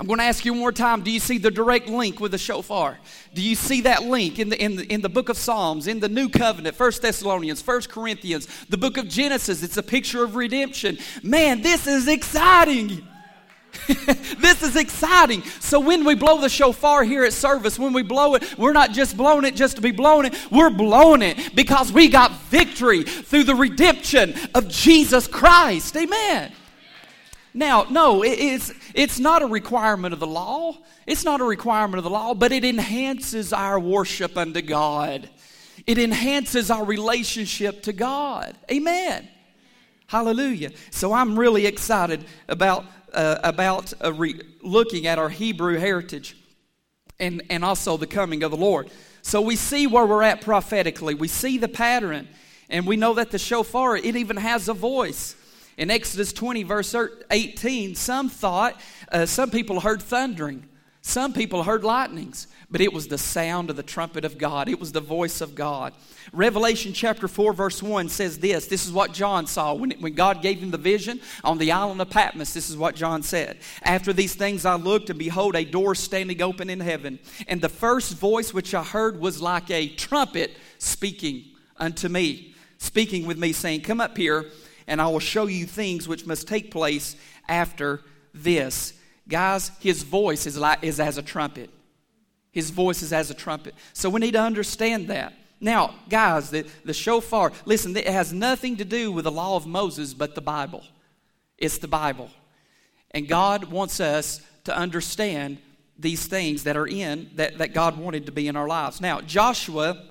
I'm 0.01 0.07
going 0.07 0.17
to 0.17 0.25
ask 0.25 0.45
you 0.45 0.53
one 0.53 0.61
more 0.61 0.71
time 0.71 1.03
do 1.03 1.11
you 1.11 1.19
see 1.19 1.37
the 1.37 1.51
direct 1.51 1.87
link 1.87 2.19
with 2.19 2.31
the 2.31 2.39
shofar? 2.39 2.97
Do 3.35 3.41
you 3.43 3.53
see 3.53 3.81
that 3.81 4.01
link 4.01 4.39
in 4.39 4.49
the, 4.49 4.59
in 4.59 4.75
the, 4.75 4.91
in 4.91 5.01
the 5.01 5.09
book 5.09 5.29
of 5.29 5.37
Psalms, 5.37 5.85
in 5.85 5.99
the 5.99 6.09
New 6.09 6.27
Covenant, 6.27 6.75
First 6.75 7.03
Thessalonians, 7.03 7.61
First 7.61 7.89
Corinthians, 7.89 8.47
the 8.67 8.79
book 8.79 8.97
of 8.97 9.07
Genesis? 9.07 9.61
It's 9.61 9.77
a 9.77 9.83
picture 9.83 10.23
of 10.23 10.35
redemption. 10.35 10.97
Man, 11.21 11.61
this 11.61 11.85
is 11.85 12.07
exciting. 12.07 13.07
this 14.39 14.63
is 14.63 14.75
exciting. 14.75 15.43
So 15.59 15.79
when 15.79 16.03
we 16.03 16.15
blow 16.15 16.41
the 16.41 16.49
shofar 16.49 17.03
here 17.03 17.23
at 17.23 17.33
service, 17.33 17.77
when 17.77 17.93
we 17.93 18.01
blow 18.01 18.33
it, 18.33 18.57
we're 18.57 18.73
not 18.73 18.93
just 18.93 19.15
blowing 19.15 19.45
it 19.45 19.55
just 19.55 19.75
to 19.75 19.83
be 19.83 19.91
blowing 19.91 20.25
it. 20.25 20.51
We're 20.51 20.71
blowing 20.71 21.21
it 21.21 21.55
because 21.55 21.91
we 21.91 22.07
got 22.07 22.31
victory 22.45 23.03
through 23.03 23.43
the 23.43 23.55
redemption 23.55 24.33
of 24.55 24.67
Jesus 24.67 25.27
Christ. 25.27 25.95
Amen. 25.95 26.53
Now, 27.53 27.85
no, 27.89 28.23
it's, 28.23 28.71
it's 28.93 29.19
not 29.19 29.41
a 29.41 29.45
requirement 29.45 30.13
of 30.13 30.19
the 30.19 30.27
law. 30.27 30.77
It's 31.05 31.25
not 31.25 31.41
a 31.41 31.43
requirement 31.43 31.97
of 31.97 32.03
the 32.03 32.09
law, 32.09 32.33
but 32.33 32.51
it 32.51 32.63
enhances 32.63 33.51
our 33.51 33.79
worship 33.79 34.37
unto 34.37 34.61
God. 34.61 35.29
It 35.85 35.97
enhances 35.97 36.71
our 36.71 36.85
relationship 36.85 37.83
to 37.83 37.93
God. 37.93 38.55
Amen. 38.71 39.27
Hallelujah. 40.07 40.71
So 40.91 41.13
I'm 41.13 41.37
really 41.37 41.65
excited 41.65 42.25
about, 42.47 42.85
uh, 43.13 43.39
about 43.43 43.93
uh, 44.03 44.13
re- 44.13 44.41
looking 44.61 45.07
at 45.07 45.17
our 45.17 45.29
Hebrew 45.29 45.77
heritage 45.77 46.37
and, 47.19 47.41
and 47.49 47.65
also 47.65 47.97
the 47.97 48.07
coming 48.07 48.43
of 48.43 48.51
the 48.51 48.57
Lord. 48.57 48.89
So 49.21 49.41
we 49.41 49.55
see 49.55 49.87
where 49.87 50.05
we're 50.05 50.23
at 50.23 50.41
prophetically. 50.41 51.15
We 51.15 51.27
see 51.27 51.57
the 51.57 51.67
pattern, 51.67 52.27
and 52.69 52.87
we 52.87 52.95
know 52.95 53.13
that 53.15 53.31
the 53.31 53.37
shofar, 53.37 53.95
it 53.95 54.15
even 54.15 54.37
has 54.37 54.67
a 54.67 54.73
voice. 54.73 55.35
In 55.77 55.89
Exodus 55.89 56.33
20, 56.33 56.63
verse 56.63 56.95
18, 57.29 57.95
some 57.95 58.29
thought, 58.29 58.79
uh, 59.11 59.25
some 59.25 59.49
people 59.49 59.79
heard 59.79 60.01
thundering, 60.01 60.67
some 61.01 61.33
people 61.33 61.63
heard 61.63 61.83
lightnings, 61.83 62.47
but 62.69 62.79
it 62.79 62.93
was 62.93 63.07
the 63.07 63.17
sound 63.17 63.69
of 63.69 63.75
the 63.75 63.83
trumpet 63.83 64.23
of 64.23 64.37
God. 64.37 64.69
It 64.69 64.79
was 64.79 64.91
the 64.91 65.01
voice 65.01 65.41
of 65.41 65.55
God. 65.55 65.93
Revelation 66.31 66.93
chapter 66.93 67.27
4, 67.27 67.53
verse 67.53 67.81
1 67.81 68.07
says 68.07 68.37
this. 68.37 68.67
This 68.67 68.85
is 68.85 68.93
what 68.93 69.11
John 69.11 69.47
saw 69.47 69.73
when, 69.73 69.91
when 69.99 70.13
God 70.13 70.43
gave 70.43 70.59
him 70.59 70.69
the 70.69 70.77
vision 70.77 71.19
on 71.43 71.57
the 71.57 71.71
island 71.71 72.01
of 72.01 72.11
Patmos. 72.11 72.53
This 72.53 72.69
is 72.69 72.77
what 72.77 72.95
John 72.95 73.23
said. 73.23 73.57
After 73.81 74.13
these 74.13 74.35
things 74.35 74.63
I 74.63 74.75
looked, 74.75 75.09
and 75.09 75.17
behold, 75.17 75.55
a 75.55 75.65
door 75.65 75.95
standing 75.95 76.41
open 76.41 76.69
in 76.69 76.79
heaven. 76.79 77.17
And 77.47 77.61
the 77.61 77.69
first 77.69 78.13
voice 78.13 78.53
which 78.53 78.75
I 78.75 78.83
heard 78.83 79.19
was 79.19 79.41
like 79.41 79.71
a 79.71 79.89
trumpet 79.89 80.51
speaking 80.77 81.45
unto 81.77 82.09
me, 82.09 82.53
speaking 82.77 83.25
with 83.25 83.39
me, 83.39 83.53
saying, 83.53 83.81
Come 83.81 83.99
up 83.99 84.15
here 84.15 84.45
and 84.91 85.01
I 85.01 85.07
will 85.07 85.19
show 85.19 85.47
you 85.47 85.65
things 85.65 86.05
which 86.05 86.25
must 86.25 86.49
take 86.49 86.69
place 86.69 87.15
after 87.47 88.01
this. 88.33 88.93
Guys, 89.25 89.71
his 89.79 90.03
voice 90.03 90.45
is, 90.45 90.57
like, 90.57 90.83
is 90.83 90.99
as 90.99 91.17
a 91.17 91.21
trumpet. 91.21 91.69
His 92.51 92.71
voice 92.71 93.01
is 93.01 93.13
as 93.13 93.31
a 93.31 93.33
trumpet. 93.33 93.73
So 93.93 94.09
we 94.09 94.19
need 94.19 94.33
to 94.33 94.41
understand 94.41 95.07
that. 95.07 95.33
Now, 95.61 95.95
guys, 96.09 96.49
the, 96.49 96.65
the 96.83 96.93
shofar, 96.93 97.53
listen, 97.63 97.95
it 97.95 98.05
has 98.05 98.33
nothing 98.33 98.75
to 98.77 98.85
do 98.85 99.13
with 99.13 99.23
the 99.23 99.31
law 99.31 99.55
of 99.55 99.65
Moses 99.65 100.13
but 100.13 100.35
the 100.35 100.41
Bible. 100.41 100.83
It's 101.57 101.77
the 101.77 101.87
Bible. 101.87 102.29
And 103.11 103.29
God 103.29 103.71
wants 103.71 104.01
us 104.01 104.41
to 104.65 104.75
understand 104.75 105.59
these 105.97 106.25
things 106.25 106.63
that 106.63 106.75
are 106.75 106.87
in, 106.87 107.29
that, 107.35 107.59
that 107.59 107.73
God 107.73 107.97
wanted 107.97 108.25
to 108.25 108.33
be 108.33 108.49
in 108.49 108.57
our 108.57 108.67
lives. 108.67 108.99
Now, 108.99 109.21
Joshua 109.21 110.10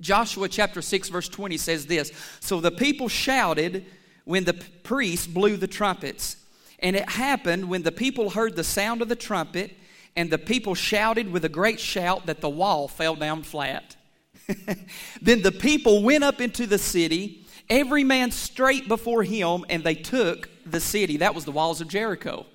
Joshua 0.00 0.48
chapter 0.48 0.82
6, 0.82 1.08
verse 1.08 1.28
20 1.28 1.56
says 1.56 1.86
this 1.86 2.12
So 2.40 2.60
the 2.60 2.70
people 2.70 3.08
shouted 3.08 3.86
when 4.24 4.44
the 4.44 4.54
priests 4.82 5.26
blew 5.26 5.56
the 5.56 5.66
trumpets. 5.66 6.36
And 6.78 6.96
it 6.96 7.08
happened 7.08 7.68
when 7.68 7.82
the 7.82 7.92
people 7.92 8.30
heard 8.30 8.56
the 8.56 8.64
sound 8.64 9.02
of 9.02 9.08
the 9.08 9.16
trumpet, 9.16 9.76
and 10.16 10.30
the 10.30 10.38
people 10.38 10.74
shouted 10.74 11.30
with 11.30 11.44
a 11.44 11.48
great 11.48 11.78
shout 11.78 12.26
that 12.26 12.40
the 12.40 12.50
wall 12.50 12.88
fell 12.88 13.14
down 13.14 13.44
flat. 13.44 13.96
then 15.22 15.42
the 15.42 15.52
people 15.52 16.02
went 16.02 16.24
up 16.24 16.40
into 16.40 16.66
the 16.66 16.78
city, 16.78 17.46
every 17.70 18.02
man 18.02 18.32
straight 18.32 18.88
before 18.88 19.22
him, 19.22 19.64
and 19.70 19.84
they 19.84 19.94
took 19.94 20.50
the 20.66 20.80
city. 20.80 21.18
That 21.18 21.36
was 21.36 21.44
the 21.44 21.52
walls 21.52 21.80
of 21.80 21.86
Jericho 21.86 22.46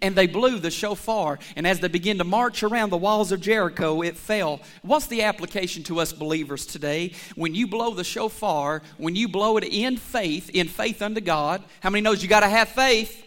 and 0.00 0.14
they 0.14 0.26
blew 0.26 0.58
the 0.58 0.70
shofar. 0.70 1.38
And 1.56 1.66
as 1.66 1.80
they 1.80 1.88
began 1.88 2.18
to 2.18 2.24
march 2.24 2.62
around 2.62 2.90
the 2.90 2.96
walls 2.96 3.32
of 3.32 3.40
Jericho, 3.40 4.02
it 4.02 4.16
fell. 4.16 4.60
What's 4.82 5.06
the 5.06 5.22
application 5.22 5.82
to 5.84 6.00
us 6.00 6.12
believers 6.12 6.66
today? 6.66 7.12
When 7.34 7.54
you 7.54 7.66
blow 7.66 7.94
the 7.94 8.04
shofar, 8.04 8.82
when 8.98 9.16
you 9.16 9.28
blow 9.28 9.56
it 9.56 9.64
in 9.64 9.96
faith, 9.96 10.50
in 10.50 10.68
faith 10.68 11.02
unto 11.02 11.20
God, 11.20 11.62
how 11.80 11.90
many 11.90 12.02
knows 12.02 12.22
you 12.22 12.28
got 12.28 12.40
to 12.40 12.48
have 12.48 12.68
faith? 12.68 13.24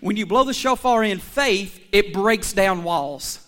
When 0.00 0.16
you 0.16 0.26
blow 0.26 0.44
the 0.44 0.54
shofar 0.54 1.04
in 1.04 1.18
faith, 1.18 1.80
it 1.92 2.12
breaks 2.12 2.52
down 2.52 2.84
walls. 2.84 3.45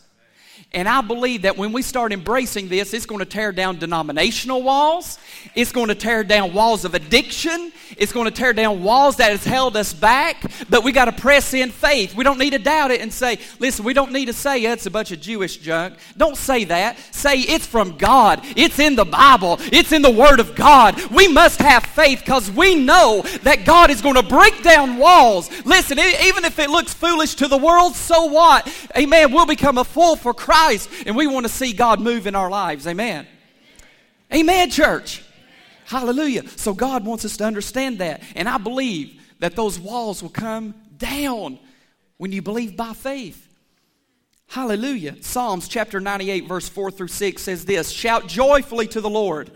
And 0.71 0.87
I 0.87 1.01
believe 1.01 1.43
that 1.43 1.57
when 1.57 1.73
we 1.73 1.81
start 1.81 2.13
embracing 2.13 2.69
this, 2.69 2.93
it's 2.93 3.07
going 3.07 3.21
to 3.21 3.25
tear 3.25 3.53
down 3.53 3.79
denominational 3.79 4.63
walls. 4.63 5.19
It's 5.55 5.73
going 5.73 5.89
to 5.89 5.95
tear 5.95 6.23
down 6.23 6.53
walls 6.53 6.85
of 6.85 6.95
addiction. 6.95 7.73
It's 7.97 8.13
going 8.13 8.27
to 8.27 8.31
tear 8.31 8.53
down 8.53 8.83
walls 8.83 9.17
that 9.17 9.31
has 9.31 9.45
held 9.45 9.79
us 9.79 9.95
back. 9.95 10.43
But 10.69 10.85
we 10.85 10.93
got 10.93 11.07
to 11.07 11.13
press 11.13 11.55
in 11.55 11.71
faith. 11.71 12.15
We 12.15 12.23
don't 12.23 12.39
need 12.39 12.51
to 12.51 12.59
doubt 12.59 12.91
it 12.91 13.01
and 13.01 13.11
say, 13.11 13.39
listen, 13.59 13.83
we 13.83 13.95
don't 13.95 14.13
need 14.13 14.27
to 14.27 14.35
say 14.35 14.63
it's 14.63 14.85
a 14.85 14.91
bunch 14.91 15.11
of 15.11 15.23
Jewish 15.23 15.57
junk. 15.57 15.95
Don't 16.19 16.37
say 16.37 16.65
that. 16.65 16.99
Say 17.15 17.41
it's 17.41 17.67
from 17.67 17.97
God. 17.97 18.41
It's 18.55 18.79
in 18.79 18.95
the 18.95 19.07
Bible. 19.07 19.57
It's 19.73 19.93
in 19.93 20.03
the 20.03 20.11
Word 20.11 20.39
of 20.39 20.55
God. 20.55 21.01
We 21.11 21.29
must 21.29 21.61
have 21.61 21.83
faith 21.83 22.21
because 22.21 22.51
we 22.51 22.75
know 22.75 23.23
that 23.43 23.65
God 23.65 23.89
is 23.89 24.03
going 24.03 24.17
to 24.17 24.23
break 24.23 24.63
down 24.63 24.99
walls. 24.99 25.51
Listen, 25.65 25.99
even 25.99 26.45
if 26.45 26.59
it 26.59 26.69
looks 26.69 26.93
foolish 26.93 27.37
to 27.37 27.49
the 27.49 27.57
world, 27.57 27.95
so 27.95 28.27
what? 28.27 28.71
Amen. 28.95 29.33
We'll 29.33 29.47
become 29.47 29.79
a 29.79 29.85
fool 29.85 30.15
for 30.15 30.35
Christ 30.35 30.48
Christ 30.49 30.89
and 31.05 31.15
we 31.15 31.27
want 31.27 31.45
to 31.45 31.53
see 31.53 31.75
God 31.75 32.01
move 32.01 32.27
in 32.27 32.35
our 32.35 32.49
lives. 32.49 32.87
Amen. 32.87 33.27
Amen, 34.33 34.71
church. 34.71 35.23
Hallelujah. 35.85 36.49
So 36.49 36.73
God 36.73 37.05
wants 37.05 37.27
us 37.27 37.37
to 37.37 37.45
understand 37.45 37.99
that. 37.99 38.23
And 38.35 38.49
I 38.49 38.57
believe 38.57 39.21
that 39.41 39.57
those 39.57 39.79
walls 39.79 40.23
will 40.23 40.31
come 40.31 40.75
down 40.97 41.59
when 42.17 42.33
you 42.33 42.41
believe 42.41 42.79
by 42.79 42.95
faith. 42.95 43.47
Hallelujah. 44.47 45.17
Psalms 45.23 45.69
chapter 45.69 46.01
98, 46.01 46.49
verse 46.49 46.67
4 46.67 46.93
through 46.93 47.09
6 47.09 47.43
says 47.43 47.67
this 47.67 47.91
Shout 47.91 48.27
joyfully 48.27 48.87
to 48.89 49.03
the 49.03 49.11
Lord. 49.11 49.51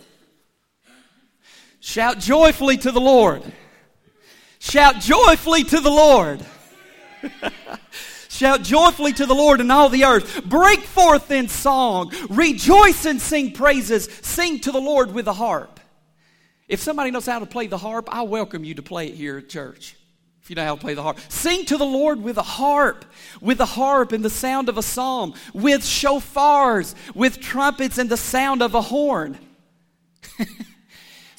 Shout 1.80 2.18
joyfully 2.18 2.76
to 2.76 2.92
the 2.92 3.00
Lord. 3.00 3.42
Shout 4.58 5.00
joyfully 5.00 5.64
to 5.64 5.80
the 5.80 5.90
Lord. 5.90 6.44
Shout 8.42 8.62
joyfully 8.62 9.12
to 9.12 9.24
the 9.24 9.36
Lord 9.36 9.60
in 9.60 9.70
all 9.70 9.88
the 9.88 10.02
earth. 10.02 10.44
Break 10.44 10.80
forth 10.80 11.30
in 11.30 11.46
song. 11.46 12.12
Rejoice 12.28 13.04
and 13.04 13.22
sing 13.22 13.52
praises. 13.52 14.08
Sing 14.20 14.58
to 14.58 14.72
the 14.72 14.80
Lord 14.80 15.12
with 15.12 15.26
the 15.26 15.32
harp. 15.32 15.78
If 16.66 16.80
somebody 16.80 17.12
knows 17.12 17.24
how 17.24 17.38
to 17.38 17.46
play 17.46 17.68
the 17.68 17.78
harp, 17.78 18.08
I 18.10 18.22
welcome 18.22 18.64
you 18.64 18.74
to 18.74 18.82
play 18.82 19.06
it 19.06 19.14
here 19.14 19.38
at 19.38 19.48
church. 19.48 19.96
If 20.42 20.50
you 20.50 20.56
know 20.56 20.64
how 20.64 20.74
to 20.74 20.80
play 20.80 20.94
the 20.94 21.04
harp, 21.04 21.20
sing 21.28 21.66
to 21.66 21.76
the 21.76 21.86
Lord 21.86 22.20
with 22.20 22.36
a 22.36 22.42
harp, 22.42 23.04
with 23.40 23.60
a 23.60 23.64
harp 23.64 24.10
and 24.10 24.24
the 24.24 24.28
sound 24.30 24.68
of 24.68 24.76
a 24.76 24.82
psalm, 24.82 25.34
with 25.54 25.82
shofars, 25.82 26.96
with 27.14 27.38
trumpets 27.38 27.96
and 27.96 28.10
the 28.10 28.16
sound 28.16 28.60
of 28.60 28.74
a 28.74 28.82
horn. 28.82 29.38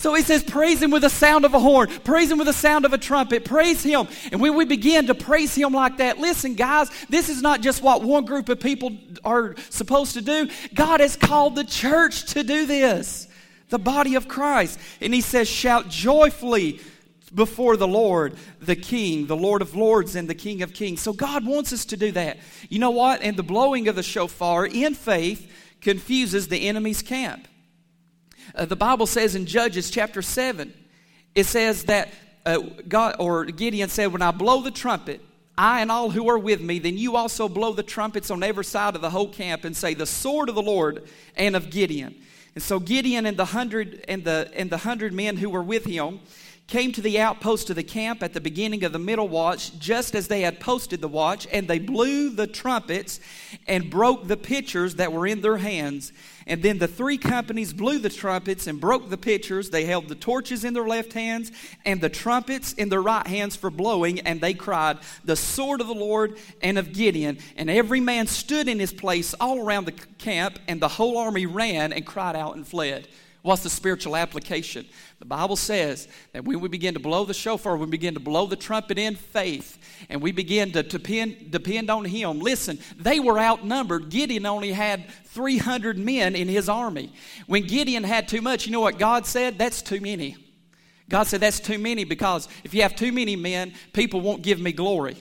So 0.04 0.13
he 0.16 0.22
says, 0.22 0.44
praise 0.44 0.82
him 0.82 0.92
with 0.92 1.04
the 1.04 1.10
sound 1.10 1.46
of 1.46 1.54
a 1.54 1.60
horn, 1.60 1.88
praise 2.04 2.30
him 2.30 2.38
with 2.38 2.48
the 2.48 2.52
sound 2.52 2.84
of 2.84 2.92
a 2.92 2.98
trumpet, 2.98 3.46
praise 3.46 3.82
him. 3.82 4.06
And 4.34 4.42
when 4.42 4.54
we 4.54 4.66
begin 4.66 5.08
to 5.08 5.16
praise 5.16 5.56
him 5.56 5.72
like 5.72 5.96
that, 6.00 6.18
listen, 6.18 6.56
guys, 6.56 6.89
this 7.08 7.30
is 7.30 7.42
not 7.42 7.62
just 7.62 7.82
what 7.82 8.04
one 8.04 8.26
group 8.26 8.50
of 8.50 8.60
people 8.60 8.98
are 9.24 9.56
supposed 9.70 10.16
to 10.16 10.22
do. 10.22 10.50
God 10.74 11.00
has 11.00 11.16
called 11.16 11.56
the 11.56 11.63
church 11.63 12.26
to 12.34 12.44
do 12.44 12.66
this, 12.66 13.30
the 13.70 13.80
body 13.80 14.16
of 14.16 14.28
Christ. 14.28 14.78
And 15.00 15.13
he 15.13 15.22
says, 15.22 15.48
shout 15.48 15.88
joyfully 15.88 16.82
before 17.34 17.78
the 17.78 17.88
Lord, 17.88 18.36
the 18.60 18.76
King, 18.76 19.28
the 19.28 19.38
Lord 19.38 19.62
of 19.62 19.74
Lords, 19.74 20.18
and 20.18 20.30
the 20.30 20.36
King 20.36 20.63
of 20.63 20.74
Kings. 20.74 21.00
So 21.00 21.13
God 21.13 21.46
wants 21.46 21.72
us 21.72 21.86
to 21.86 21.96
do 21.96 22.12
that. 22.12 22.39
You 22.68 22.80
know 22.80 22.92
what? 22.92 23.22
And 23.22 23.38
the 23.38 23.42
blowing 23.42 23.88
of 23.88 23.96
the 23.96 24.04
shofar 24.04 24.66
in 24.66 24.96
faith 24.96 25.50
confuses 25.80 26.50
the 26.50 26.68
enemy's 26.68 27.02
camp. 27.02 27.48
Uh, 28.56 28.66
the 28.66 28.76
Bible 28.76 29.08
says 29.08 29.36
in 29.36 29.46
Judges 29.46 29.89
chapter 29.89 30.22
7, 30.22 30.74
it 31.34 31.46
says 31.46 31.86
that 31.86 32.13
uh, 32.46 32.60
God 32.88 33.16
or 33.20 33.46
Gideon 33.46 33.89
said, 33.89 34.12
When 34.12 34.22
I 34.22 34.32
blow 34.32 34.62
the 34.62 34.72
trumpet, 34.72 35.22
I 35.58 35.82
and 35.82 35.92
all 35.92 36.10
who 36.10 36.30
are 36.30 36.38
with 36.38 36.62
me, 36.62 36.80
then 36.80 36.98
you 36.98 37.16
also 37.16 37.50
blow 37.50 37.74
the 37.74 37.84
trumpets 37.84 38.30
on 38.30 38.44
every 38.44 38.66
side 38.66 38.96
of 38.96 39.02
the 39.02 39.10
whole 39.10 39.30
camp 39.30 39.66
and 39.66 39.76
say, 39.76 39.94
The 39.94 40.06
sword 40.06 40.50
of 40.50 40.56
the 40.56 40.62
Lord 40.62 41.08
and 41.36 41.56
of 41.56 41.72
Gideon. 41.72 42.16
And 42.54 42.63
so 42.63 42.80
Gideon 42.80 43.26
and 43.26 43.38
the 43.38 43.46
hundred 43.46 44.06
and 44.08 44.24
the 44.24 44.52
and 44.56 44.70
the 44.70 44.78
hundred 44.78 45.13
men 45.13 45.38
who 45.38 45.50
were 45.50 45.63
with 45.63 45.86
him 45.86 46.20
came 46.67 46.91
to 46.93 47.02
the 47.02 47.19
outpost 47.19 47.69
of 47.69 47.76
the 47.76 47.84
camp 47.84 48.23
at 48.23 48.34
the 48.34 48.39
beginning 48.39 48.84
of 48.84 48.93
the 48.93 48.99
middle 48.99 49.28
watch, 49.28 49.78
just 49.80 50.15
as 50.15 50.28
they 50.28 50.41
had 50.41 50.60
posted 50.60 51.02
the 51.02 51.08
watch, 51.08 51.45
and 51.52 51.67
they 51.67 51.78
blew 51.78 52.30
the 52.30 52.47
trumpets 52.47 53.19
and 53.67 53.89
broke 53.89 54.28
the 54.28 54.38
pitchers 54.38 54.95
that 54.95 55.12
were 55.12 55.28
in 55.28 55.41
their 55.41 55.58
hands. 55.58 56.13
And 56.47 56.63
then 56.63 56.78
the 56.78 56.88
three 56.88 57.17
companies 57.17 57.73
blew 57.73 57.99
the 57.99 58.10
trumpets 58.10 58.67
and 58.67 58.80
broke 58.80 59.10
the 59.10 59.17
pitchers. 59.17 59.69
They 59.69 59.86
held 59.86 60.08
the 60.08 60.15
torches 60.15 60.63
in 60.63 60.73
their 60.73 60.88
left 60.88 61.13
hands 61.13 61.52
and 61.86 61.99
the 62.02 62.10
trumpets 62.10 62.73
in 62.73 62.89
their 62.89 63.02
right 63.02 63.28
hands 63.28 63.56
for 63.56 63.69
blowing, 63.69 64.21
and 64.21 64.39
they 64.39 64.54
cried, 64.54 64.99
The 65.26 65.36
sword 65.36 65.82
of 65.82 65.88
the 65.88 65.93
Lord 65.93 66.38
and 66.62 66.78
of 66.78 66.93
Gideon. 66.93 67.39
And 67.58 67.69
every 67.69 67.99
man 67.99 68.26
stood 68.28 68.69
in 68.69 68.80
his 68.80 68.93
place 68.93 69.34
all 69.34 69.60
around 69.60 69.86
the 69.86 69.91
camp, 69.91 70.60
and 70.67 70.82
the 70.82 70.88
whole 70.88 71.17
army 71.17 71.45
ran 71.45 71.91
and 71.91 72.06
cried 72.06 72.36
out 72.38 72.56
and 72.56 72.65
fled. 72.65 73.10
What's 73.43 73.62
the 73.62 73.69
spiritual 73.69 74.15
application? 74.15 74.86
The 75.19 75.25
Bible 75.25 75.58
says 75.58 76.08
that 76.32 76.45
when 76.45 76.62
we 76.62 76.69
begin 76.69 76.93
to 76.93 76.99
blow 77.01 77.25
the 77.25 77.34
shofar, 77.34 77.75
we 77.75 77.86
begin 77.86 78.13
to 78.13 78.21
blow 78.21 78.45
the 78.47 78.56
trumpet 78.56 78.97
in 78.97 79.15
faith, 79.15 79.77
and 80.10 80.21
we 80.21 80.32
begin 80.32 80.71
to 80.71 80.82
depend, 80.82 81.51
depend 81.51 81.89
on 81.89 82.06
Him. 82.06 82.39
Listen, 82.39 82.79
they 82.97 83.19
were 83.19 83.38
outnumbered. 83.38 84.10
Gideon 84.10 84.45
only 84.45 84.71
had 84.71 85.10
300 85.25 85.97
men 85.97 86.38
in 86.38 86.47
his 86.47 86.69
army. 86.69 87.12
When 87.45 87.67
Gideon 87.67 88.06
had 88.06 88.29
too 88.29 88.41
much, 88.41 88.65
you 88.65 88.71
know 88.71 88.79
what 88.79 88.97
God 88.97 89.25
said? 89.25 89.58
That's 89.58 89.82
too 89.82 89.99
many. 89.99 90.38
God 91.10 91.27
said, 91.27 91.41
That's 91.41 91.60
too 91.60 91.77
many 91.77 92.06
because 92.06 92.47
if 92.63 92.73
you 92.73 92.84
have 92.84 92.95
too 92.95 93.12
many 93.12 93.36
men, 93.36 93.73
people 93.91 94.21
won't 94.21 94.41
give 94.41 94.60
me 94.62 94.71
glory. 94.71 95.17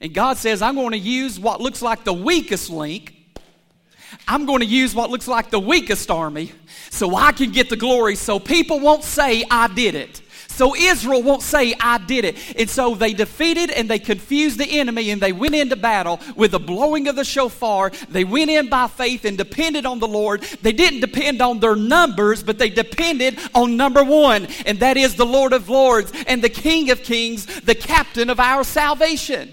And 0.00 0.12
God 0.12 0.36
says, 0.36 0.62
I'm 0.62 0.74
going 0.74 0.90
to 0.90 0.98
use 0.98 1.38
what 1.38 1.60
looks 1.60 1.80
like 1.80 2.02
the 2.02 2.12
weakest 2.12 2.70
link 2.70 3.15
I'm 4.28 4.46
going 4.46 4.60
to 4.60 4.66
use 4.66 4.94
what 4.94 5.10
looks 5.10 5.28
like 5.28 5.50
the 5.50 5.60
weakest 5.60 6.10
army 6.10 6.52
so 6.90 7.14
I 7.14 7.32
can 7.32 7.52
get 7.52 7.70
the 7.70 7.76
glory 7.76 8.16
so 8.16 8.38
people 8.38 8.80
won't 8.80 9.04
say 9.04 9.44
I 9.50 9.68
did 9.68 9.94
it. 9.94 10.22
So 10.56 10.74
Israel 10.74 11.22
won't 11.22 11.42
say, 11.42 11.74
I 11.78 11.98
did 11.98 12.24
it. 12.24 12.38
And 12.58 12.70
so 12.70 12.94
they 12.94 13.12
defeated 13.12 13.68
and 13.70 13.90
they 13.90 13.98
confused 13.98 14.58
the 14.58 14.80
enemy 14.80 15.10
and 15.10 15.20
they 15.20 15.32
went 15.32 15.54
into 15.54 15.76
battle 15.76 16.18
with 16.34 16.52
the 16.52 16.58
blowing 16.58 17.08
of 17.08 17.16
the 17.16 17.24
shofar. 17.24 17.90
They 18.08 18.24
went 18.24 18.50
in 18.50 18.70
by 18.70 18.86
faith 18.86 19.26
and 19.26 19.36
depended 19.36 19.84
on 19.84 19.98
the 19.98 20.08
Lord. 20.08 20.40
They 20.62 20.72
didn't 20.72 21.00
depend 21.00 21.42
on 21.42 21.60
their 21.60 21.76
numbers, 21.76 22.42
but 22.42 22.56
they 22.56 22.70
depended 22.70 23.38
on 23.54 23.76
number 23.76 24.02
one, 24.02 24.46
and 24.64 24.80
that 24.80 24.96
is 24.96 25.14
the 25.16 25.26
Lord 25.26 25.52
of 25.52 25.68
Lords 25.68 26.10
and 26.26 26.42
the 26.42 26.48
King 26.48 26.90
of 26.90 27.02
Kings, 27.02 27.44
the 27.60 27.74
captain 27.74 28.30
of 28.30 28.40
our 28.40 28.64
salvation. 28.64 29.52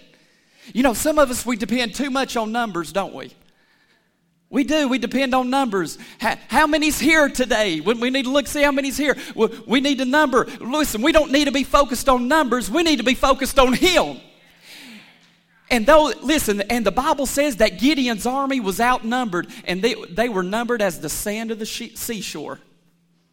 You 0.72 0.84
know, 0.84 0.94
some 0.94 1.20
of 1.20 1.30
us, 1.30 1.46
we 1.46 1.58
depend 1.58 1.96
too 1.96 2.12
much 2.12 2.38
on 2.38 2.54
numbers, 2.54 2.94
don't 2.94 3.14
we? 3.14 3.34
We 4.54 4.64
do. 4.64 4.88
We 4.88 5.00
depend 5.00 5.34
on 5.34 5.50
numbers. 5.50 5.98
How, 6.20 6.38
how 6.48 6.68
many's 6.68 7.00
here 7.00 7.28
today? 7.28 7.80
We, 7.80 8.12
need 8.12 8.26
to 8.26 8.30
look, 8.30 8.46
see 8.46 8.62
how 8.62 8.72
many's 8.72 8.98
here. 8.98 9.18
We, 9.66 9.82
need 9.82 10.00
a 10.00 10.06
number. 10.06 10.46
Listen, 10.62 11.02
we 11.02 11.12
don't 11.12 11.32
need 11.32 11.46
to 11.46 11.52
be 11.52 11.64
focused 11.64 12.08
on 12.08 12.28
numbers. 12.28 12.70
We 12.70 12.84
need 12.84 12.98
to 12.98 13.04
be 13.04 13.16
focused 13.16 13.58
on 13.58 13.74
Him. 13.74 14.18
And 15.72 15.88
though, 15.88 16.14
listen, 16.22 16.62
and 16.62 16.86
the 16.86 16.92
Bible 16.92 17.26
says 17.26 17.56
that 17.56 17.80
Gideon's 17.80 18.28
army 18.28 18.60
was 18.60 18.80
outnumbered, 18.80 19.48
and 19.66 19.82
they, 19.82 19.96
they 20.12 20.30
were 20.30 20.44
numbered 20.44 20.84
as 20.84 21.02
the 21.02 21.10
sand 21.10 21.50
of 21.50 21.58
the 21.58 21.66
seashore. 21.66 22.60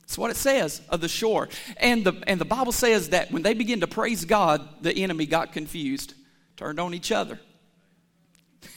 That's 0.01 0.17
what 0.17 0.31
it 0.31 0.39
says 0.39 0.81
of 0.89 1.03
the 1.03 1.09
shore. 1.09 1.51
And 1.77 2.03
the, 2.03 2.15
and 2.27 2.41
the 2.41 2.47
Bible 2.47 2.73
says 2.73 3.11
that 3.11 3.31
when 3.31 3.43
they 3.43 3.53
began 3.53 3.81
to 3.81 3.87
praise 3.87 4.25
God, 4.25 4.67
the 4.81 4.95
enemy 4.95 5.27
got 5.27 5.53
confused, 5.53 6.15
turned 6.57 6.81
on 6.81 6.95
each 6.95 7.13
other. 7.13 7.39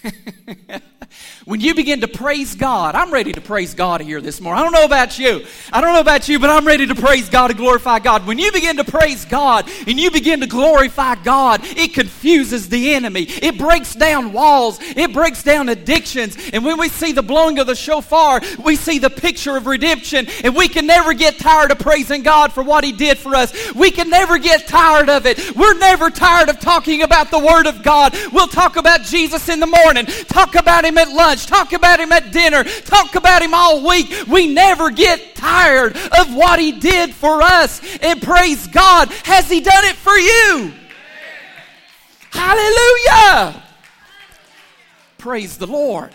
when 1.46 1.60
you 1.60 1.76
begin 1.76 2.02
to 2.02 2.08
praise 2.08 2.56
God, 2.56 2.96
I'm 2.96 3.12
ready 3.12 3.34
to 3.34 3.42
praise 3.42 3.74
God 3.74 4.00
here 4.00 4.22
this 4.22 4.40
morning. 4.40 4.62
I 4.62 4.64
don't 4.64 4.72
know 4.72 4.86
about 4.86 5.20
you. 5.20 5.46
I 5.74 5.82
don't 5.82 5.94
know 5.94 6.00
about 6.00 6.30
you, 6.30 6.40
but 6.40 6.50
I'm 6.50 6.66
ready 6.66 6.88
to 6.88 6.96
praise 6.96 7.28
God 7.28 7.52
and 7.52 7.60
glorify 7.60 8.00
God. 8.00 8.26
When 8.26 8.40
you 8.40 8.52
begin 8.52 8.78
to 8.78 8.86
praise 8.86 9.26
God 9.26 9.70
and 9.86 10.00
you 10.00 10.10
begin 10.10 10.40
to 10.40 10.48
glorify 10.48 11.16
God, 11.16 11.60
it 11.64 11.94
confuses 11.94 12.70
the 12.70 12.94
enemy. 12.94 13.24
It 13.24 13.58
breaks 13.58 13.94
down 13.94 14.32
walls. 14.32 14.78
It 14.82 15.12
breaks 15.12 15.44
down 15.44 15.68
addictions. 15.68 16.38
And 16.54 16.64
when 16.64 16.80
we 16.80 16.88
see 16.88 17.12
the 17.12 17.22
blowing 17.22 17.60
of 17.60 17.68
the 17.68 17.76
shofar, 17.76 18.42
we 18.64 18.78
see 18.78 19.00
the 19.00 19.10
picture 19.10 19.58
of 19.58 19.68
redemption. 19.68 20.28
And 20.46 20.56
we 20.56 20.70
can 20.70 20.88
never 20.88 21.14
get 21.14 21.40
tired 21.40 21.72
of 21.72 21.80
praising 21.80 22.24
God 22.24 22.54
for 22.54 22.64
what 22.64 22.86
He 22.86 22.94
did 22.94 23.18
for 23.18 23.36
us. 23.36 23.74
We 23.74 23.92
can 23.92 24.10
never 24.10 24.38
get 24.38 24.68
tired 24.68 25.10
of 25.10 25.26
it. 25.26 25.56
We're 25.58 25.78
never 25.78 26.10
tired 26.10 26.48
of 26.48 26.62
talking 26.62 27.02
about 27.02 27.32
the 27.32 27.40
Word 27.40 27.68
of 27.68 27.84
God. 27.84 28.16
We'll 28.32 28.48
talk 28.48 28.78
about 28.78 29.02
Jesus 29.02 29.50
in 29.50 29.60
the 29.60 29.68
morning, 29.68 30.06
talk 30.06 30.56
about 30.56 30.86
Him 30.86 30.98
at 31.04 31.14
lunch, 31.14 31.46
talk 31.46 31.74
about 31.74 32.00
Him 32.00 32.12
at 32.12 32.32
dinner, 32.32 32.64
talk 32.64 33.16
about 33.16 33.42
Him 33.42 33.54
all 33.54 33.88
week. 33.88 34.12
We 34.28 34.48
never 34.48 34.90
get 34.90 35.36
tired 35.36 35.96
of 35.96 36.34
what 36.34 36.60
He 36.60 36.72
did 36.72 37.14
for 37.14 37.42
us. 37.42 37.82
And 38.02 38.22
praise 38.22 38.68
God, 38.68 39.10
has 39.26 39.50
He 39.50 39.62
done 39.62 39.86
it 39.86 39.96
for 39.96 40.18
you? 40.18 40.74
Hallelujah! 42.32 43.62
Praise 45.18 45.58
the 45.58 45.68
Lord. 45.68 46.12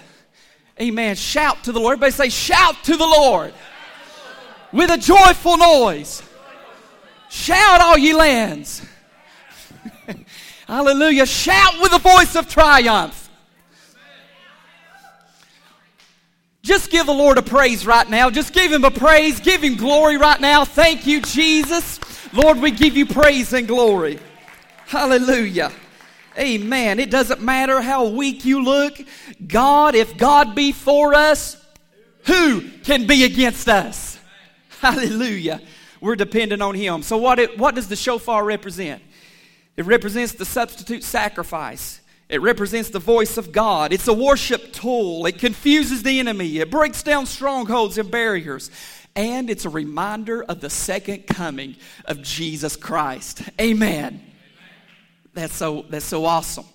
Amen. 0.81 1.16
Shout 1.16 1.64
to 1.64 1.72
the 1.72 1.81
Lord. 1.81 1.94
Everybody 1.94 2.12
say, 2.12 2.29
Shout 2.29 2.85
to 2.85 2.96
the 2.96 3.07
Lord 3.07 3.53
with 4.72 4.90
a 4.90 4.98
joyful 4.98 5.57
noise. 5.57 6.22
Shout, 7.29 7.81
all 7.81 7.98
ye 7.98 8.14
lands. 8.14 8.87
Hallelujah. 10.66 11.27
Shout 11.27 11.81
with 11.81 11.92
a 11.92 11.98
voice 11.98 12.37
of 12.37 12.48
triumph. 12.48 13.28
Just 16.68 16.90
give 16.90 17.07
the 17.07 17.14
Lord 17.14 17.38
a 17.38 17.42
praise 17.42 17.87
right 17.87 18.07
now. 18.11 18.28
Just 18.28 18.52
give 18.52 18.70
Him 18.70 18.85
a 18.85 18.90
praise. 18.90 19.40
Give 19.40 19.64
Him 19.64 19.76
glory 19.76 20.18
right 20.18 20.38
now. 20.38 20.66
Thank 20.66 21.07
you, 21.07 21.22
Jesus. 21.22 21.98
Lord, 22.35 22.59
we 22.59 22.72
give 22.72 22.94
you 22.94 23.07
praise 23.07 23.54
and 23.54 23.66
glory. 23.66 24.18
Hallelujah. 24.85 25.72
Amen. 26.38 26.98
It 27.00 27.11
doesn't 27.11 27.40
matter 27.40 27.81
how 27.81 28.09
weak 28.09 28.44
you 28.44 28.62
look. 28.62 29.00
God, 29.46 29.94
if 29.94 30.18
God 30.18 30.54
be 30.54 30.72
for 30.72 31.14
us, 31.14 31.57
who 32.26 32.61
can 32.85 33.07
be 33.07 33.24
against 33.24 33.66
us? 33.70 34.18
Hallelujah. 34.81 35.62
We're 36.02 36.16
dependent 36.16 36.61
on 36.61 36.74
Him. 36.74 37.00
So, 37.00 37.16
what, 37.16 37.38
it, 37.38 37.57
what 37.59 37.76
does 37.76 37.88
the 37.88 37.96
shofar 37.96 38.44
represent? 38.44 39.02
It 39.78 39.87
represents 39.87 40.35
the 40.35 40.44
substitute 40.44 41.02
sacrifice. 41.02 42.02
It 42.29 42.43
represents 42.43 42.91
the 42.91 42.99
voice 42.99 43.38
of 43.38 43.53
God. 43.53 43.93
It's 43.93 44.07
a 44.07 44.12
worship 44.12 44.73
tool. 44.73 45.25
It 45.25 45.38
confuses 45.38 46.03
the 46.03 46.21
enemy. 46.21 46.59
It 46.59 46.71
breaks 46.71 47.03
down 47.03 47.25
strongholds 47.25 47.97
and 47.97 48.11
barriers. 48.11 48.71
And 49.17 49.49
it's 49.49 49.64
a 49.64 49.71
reminder 49.71 50.43
of 50.43 50.61
the 50.61 50.69
second 50.69 51.27
coming 51.27 51.77
of 52.05 52.23
Jesus 52.23 52.77
Christ. 52.77 53.43
Amen. 53.61 54.23
That's 55.33 55.55
so, 55.55 55.87
that's 55.88 56.05
so 56.05 56.27
awesome. 56.27 56.67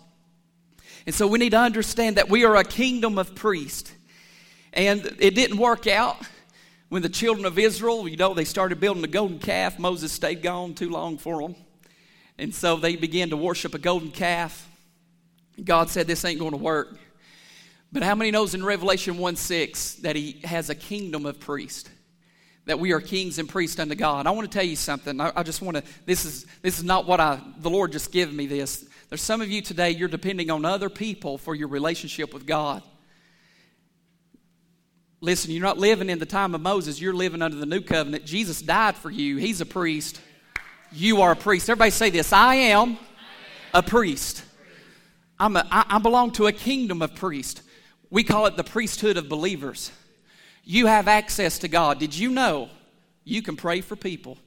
And 1.06 1.13
so 1.13 1.28
we 1.28 1.38
need 1.38 1.52
to 1.52 1.60
understand 1.60 2.16
that 2.16 2.30
we 2.30 2.46
are 2.46 2.56
a 2.56 2.63
kingdom 2.63 3.18
of 3.20 3.36
priests. 3.36 3.92
And 4.74 5.06
it 5.20 5.36
didn't 5.36 5.58
work 5.58 5.86
out 5.86 6.18
when 6.89 7.04
the 7.04 7.10
children 7.10 7.46
of 7.46 7.60
Israel, 7.60 8.08
you 8.08 8.18
know, 8.18 8.34
they 8.34 8.46
started 8.46 8.80
building 8.80 9.04
a 9.04 9.08
golden 9.08 9.38
calf. 9.38 9.78
Moses 9.78 10.12
stayed 10.12 10.42
gone 10.42 10.74
too 10.74 10.89
long 10.89 11.18
for 11.18 11.42
them. 11.42 11.56
And 12.39 12.56
so 12.56 12.76
they 12.78 12.96
began 12.96 13.30
to 13.30 13.38
worship 13.38 13.76
a 13.76 13.80
golden 13.80 14.10
calf. 14.10 14.68
God 15.62 15.89
said 15.89 16.08
this 16.08 16.24
ain't 16.26 16.39
going 16.39 16.52
to 16.52 16.58
work. 16.58 16.98
But 17.92 18.02
how 18.02 18.16
many 18.16 18.32
knows 18.32 18.56
in 18.56 18.63
Revelation 18.63 19.18
1 19.18 19.36
6 19.36 19.96
that 19.96 20.16
he 20.16 20.39
has 20.44 20.70
a 20.70 20.76
kingdom 20.76 21.26
of 21.26 21.39
priests? 21.39 21.89
That 22.66 22.80
we 22.80 22.94
are 22.94 23.02
kings 23.02 23.39
and 23.39 23.48
priests 23.48 23.78
unto 23.80 23.94
God. 23.94 24.26
I 24.26 24.32
want 24.32 24.50
to 24.50 24.58
tell 24.58 24.66
you 24.66 24.76
something. 24.76 25.20
I, 25.20 25.32
I 25.36 25.44
just 25.44 25.62
want 25.62 25.78
to, 25.78 25.84
this 26.06 26.26
is, 26.26 26.46
this 26.62 26.78
is 26.78 26.84
not 26.84 27.06
what 27.06 27.20
I, 27.20 27.39
the 27.58 27.70
Lord 27.70 27.92
just 27.92 28.12
gave 28.12 28.34
me 28.34 28.48
this. 28.48 28.86
There's 29.10 29.22
some 29.22 29.42
of 29.42 29.50
you 29.50 29.62
today, 29.62 29.92
you're 29.92 30.08
depending 30.08 30.50
on 30.50 30.66
other 30.66 30.89
people 30.89 31.38
for 31.38 31.54
your 31.54 31.68
relationship 31.68 32.34
with 32.34 32.48
God. 32.48 32.82
Listen, 35.22 35.52
you're 35.52 35.62
not 35.62 35.78
living 35.78 36.10
in 36.10 36.20
the 36.20 36.26
time 36.26 36.56
of 36.56 36.62
Moses, 36.62 37.00
you're 37.00 37.13
living 37.13 37.42
under 37.42 37.58
the 37.58 37.66
new 37.66 37.82
covenant. 37.82 38.26
Jesus 38.26 38.62
died 38.62 38.96
for 38.96 39.12
you, 39.12 39.38
He's 39.38 39.62
a 39.62 39.66
priest. 39.66 40.20
You 40.92 41.22
are 41.22 41.32
a 41.32 41.36
priest. 41.36 41.70
Everybody 41.70 41.92
say 41.92 42.10
this 42.10 42.34
I 42.34 42.56
am 42.56 42.98
a 43.74 43.84
priest. 43.84 44.44
I'm 45.43 45.58
a, 45.58 45.67
I, 45.69 45.86
I 45.89 45.99
belong 45.99 46.32
to 46.34 46.47
a 46.47 46.53
kingdom 46.53 47.01
of 47.01 47.15
priests. 47.15 47.62
We 48.10 48.23
call 48.23 48.45
it 48.45 48.56
the 48.56 48.63
priesthood 48.63 49.17
of 49.17 49.27
believers. 49.27 49.91
You 50.63 50.86
have 50.86 51.10
access 51.10 51.60
to 51.60 51.67
God. 51.67 51.99
Did 51.99 52.17
you 52.17 52.29
know 52.29 52.69
you 53.25 53.41
can 53.41 53.58
pray 53.58 53.82
for 53.82 53.97
people? 53.97 54.38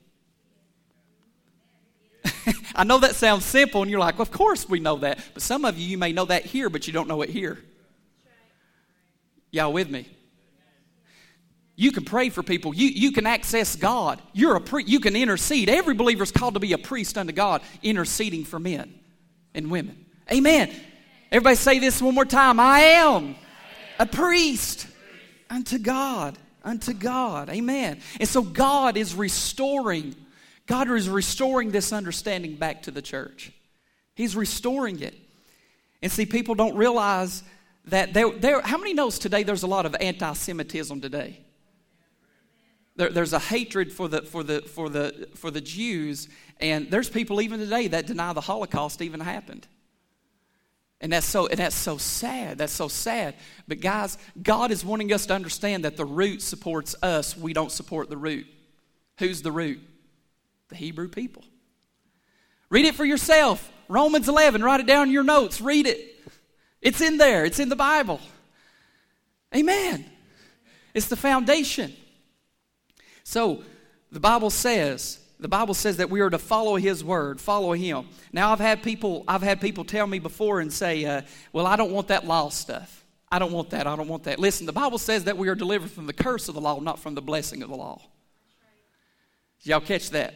I 2.75 2.85
know 2.85 2.99
that 3.01 3.15
sounds 3.15 3.45
simple, 3.45 3.83
and 3.83 3.91
you're 3.91 4.01
like, 4.01 4.15
well, 4.15 4.23
of 4.23 4.31
course 4.31 4.67
we 4.67 4.81
know 4.81 4.97
that. 4.97 5.19
But 5.35 5.43
some 5.43 5.67
of 5.67 5.79
you, 5.79 5.87
you 5.87 5.99
may 5.99 6.13
know 6.13 6.25
that 6.25 6.47
here, 6.47 6.71
but 6.71 6.87
you 6.87 6.95
don't 6.95 7.09
know 7.09 7.21
it 7.21 7.29
here. 7.29 7.59
Y'all 9.51 9.75
with 9.75 9.91
me? 9.91 10.09
You 11.75 11.93
can 11.93 12.07
pray 12.07 12.31
for 12.31 12.43
people. 12.43 12.75
You, 12.75 12.89
you 12.89 13.13
can 13.13 13.27
access 13.27 13.77
God. 13.77 14.23
You're 14.33 14.57
a 14.57 14.63
pre- 14.63 14.85
you 14.85 15.01
can 15.01 15.15
intercede. 15.15 15.69
Every 15.69 15.93
believer 15.93 16.23
is 16.23 16.33
called 16.33 16.55
to 16.55 16.61
be 16.61 16.73
a 16.73 16.79
priest 16.79 17.19
unto 17.19 17.35
God, 17.35 17.61
interceding 17.83 18.47
for 18.47 18.59
men 18.59 18.95
and 19.55 19.71
women. 19.71 20.07
Amen. 20.33 20.75
Everybody 21.33 21.57
say 21.57 21.79
this 21.79 22.01
one 22.01 22.15
more 22.15 22.25
time. 22.25 22.61
I 22.61 22.81
am 22.81 23.35
a 23.99 24.07
priest 24.07 24.87
unto 25.51 25.79
God. 25.79 26.39
Unto 26.65 26.93
God. 26.93 27.49
Amen. 27.49 28.01
And 28.19 28.29
so 28.29 28.43
God 28.43 28.97
is 28.97 29.15
restoring, 29.15 30.15
God 30.67 30.91
is 30.91 31.09
restoring 31.09 31.71
this 31.71 31.93
understanding 31.93 32.57
back 32.57 32.83
to 32.83 32.91
the 32.91 33.03
church. 33.03 33.53
He's 34.15 34.35
restoring 34.35 35.01
it. 35.01 35.15
And 36.03 36.11
see, 36.11 36.27
people 36.27 36.55
don't 36.55 36.77
realize 36.77 37.43
that 37.87 38.15
there, 38.15 38.31
there 38.31 38.61
how 38.61 38.79
many 38.79 38.95
knows 38.95 39.19
today 39.19 39.43
there's 39.43 39.63
a 39.63 39.69
lot 39.69 39.87
of 39.87 39.95
anti-Semitism 40.01 41.01
today? 41.01 41.41
There, 42.97 43.11
there's 43.11 43.33
a 43.33 43.39
hatred 43.39 43.93
for 43.93 44.09
the, 44.09 44.23
for, 44.23 44.43
the, 44.43 44.63
for, 44.63 44.89
the, 44.89 45.29
for 45.35 45.51
the 45.51 45.61
Jews, 45.61 46.29
and 46.59 46.91
there's 46.91 47.09
people 47.09 47.41
even 47.41 47.61
today 47.61 47.89
that 47.89 48.07
deny 48.07 48.33
the 48.33 48.41
Holocaust 48.41 49.03
even 49.03 49.21
happened. 49.21 49.69
And 51.01 51.13
that's 51.13 51.27
so 51.27 51.47
and 51.47 51.59
that's 51.59 51.77
so 51.77 51.99
sad. 51.99 52.59
That's 52.59 52.73
so 52.73 52.89
sad. 52.89 53.35
But 53.69 53.81
guys, 53.81 54.17
God 54.43 54.71
is 54.71 54.85
wanting 54.85 55.13
us 55.13 55.27
to 55.27 55.35
understand 55.35 55.85
that 55.85 55.97
the 55.97 56.07
root 56.07 56.41
supports 56.41 56.95
us. 57.03 57.37
We 57.37 57.53
don't 57.53 57.71
support 57.71 58.09
the 58.09 58.17
root. 58.17 58.47
Who's 59.19 59.43
the 59.43 59.53
root? 59.53 59.81
The 60.69 60.77
Hebrew 60.77 61.09
people. 61.09 61.45
Read 62.71 62.87
it 62.87 62.95
for 62.95 63.05
yourself. 63.05 63.71
Romans 63.89 64.29
11, 64.29 64.63
write 64.63 64.81
it 64.81 64.87
down 64.87 65.09
in 65.09 65.13
your 65.13 65.23
notes. 65.23 65.61
Read 65.61 65.87
it. 65.87 66.17
It's 66.81 67.01
in 67.01 67.19
there. 67.19 67.45
It's 67.45 67.61
in 67.61 67.69
the 67.69 67.77
Bible. 67.77 68.21
Amen. 69.55 70.05
It's 70.93 71.07
the 71.07 71.17
foundation. 71.17 71.95
So 73.23 73.63
the 74.11 74.21
Bible 74.21 74.51
says, 74.51 75.21
the 75.39 75.49
Bible 75.49 75.75
says 75.75 75.99
that 75.99 76.11
we 76.11 76.21
are 76.21 76.31
to 76.31 76.39
follow 76.39 76.77
His 76.77 77.05
word, 77.05 77.41
follow 77.41 77.73
Him. 77.73 78.09
Now 78.33 78.53
I've 78.53 78.61
had 78.61 78.83
people, 78.83 79.25
I've 79.29 79.43
had 79.43 79.61
people 79.61 79.85
tell 79.85 80.07
me 80.07 80.19
before 80.19 80.61
and 80.61 80.73
say, 80.73 81.05
uh, 81.05 81.23
"Well, 81.53 81.67
I 81.67 81.77
don't 81.77 81.93
want 81.93 82.09
that 82.09 82.27
law 82.27 82.49
stuff. 82.49 83.05
I 83.31 83.39
don't 83.39 83.53
want 83.53 83.71
that. 83.71 83.87
I 83.87 83.97
don't 83.97 84.09
want 84.09 84.25
that." 84.25 84.39
Listen, 84.39 84.67
the 84.67 84.73
Bible 84.73 84.99
says 84.99 85.25
that 85.25 85.37
we 85.37 85.49
are 85.49 85.55
delivered 85.55 85.91
from 85.91 86.07
the 86.07 86.13
curse 86.13 86.49
of 86.49 86.55
the 86.55 86.61
law, 86.61 86.81
not 86.81 86.99
from 86.99 87.15
the 87.15 87.23
blessing 87.23 87.63
of 87.63 87.69
the 87.69 87.77
law. 87.77 88.01
Did 89.63 89.71
y'all 89.71 89.81
catch 89.81 90.11
that? 90.11 90.35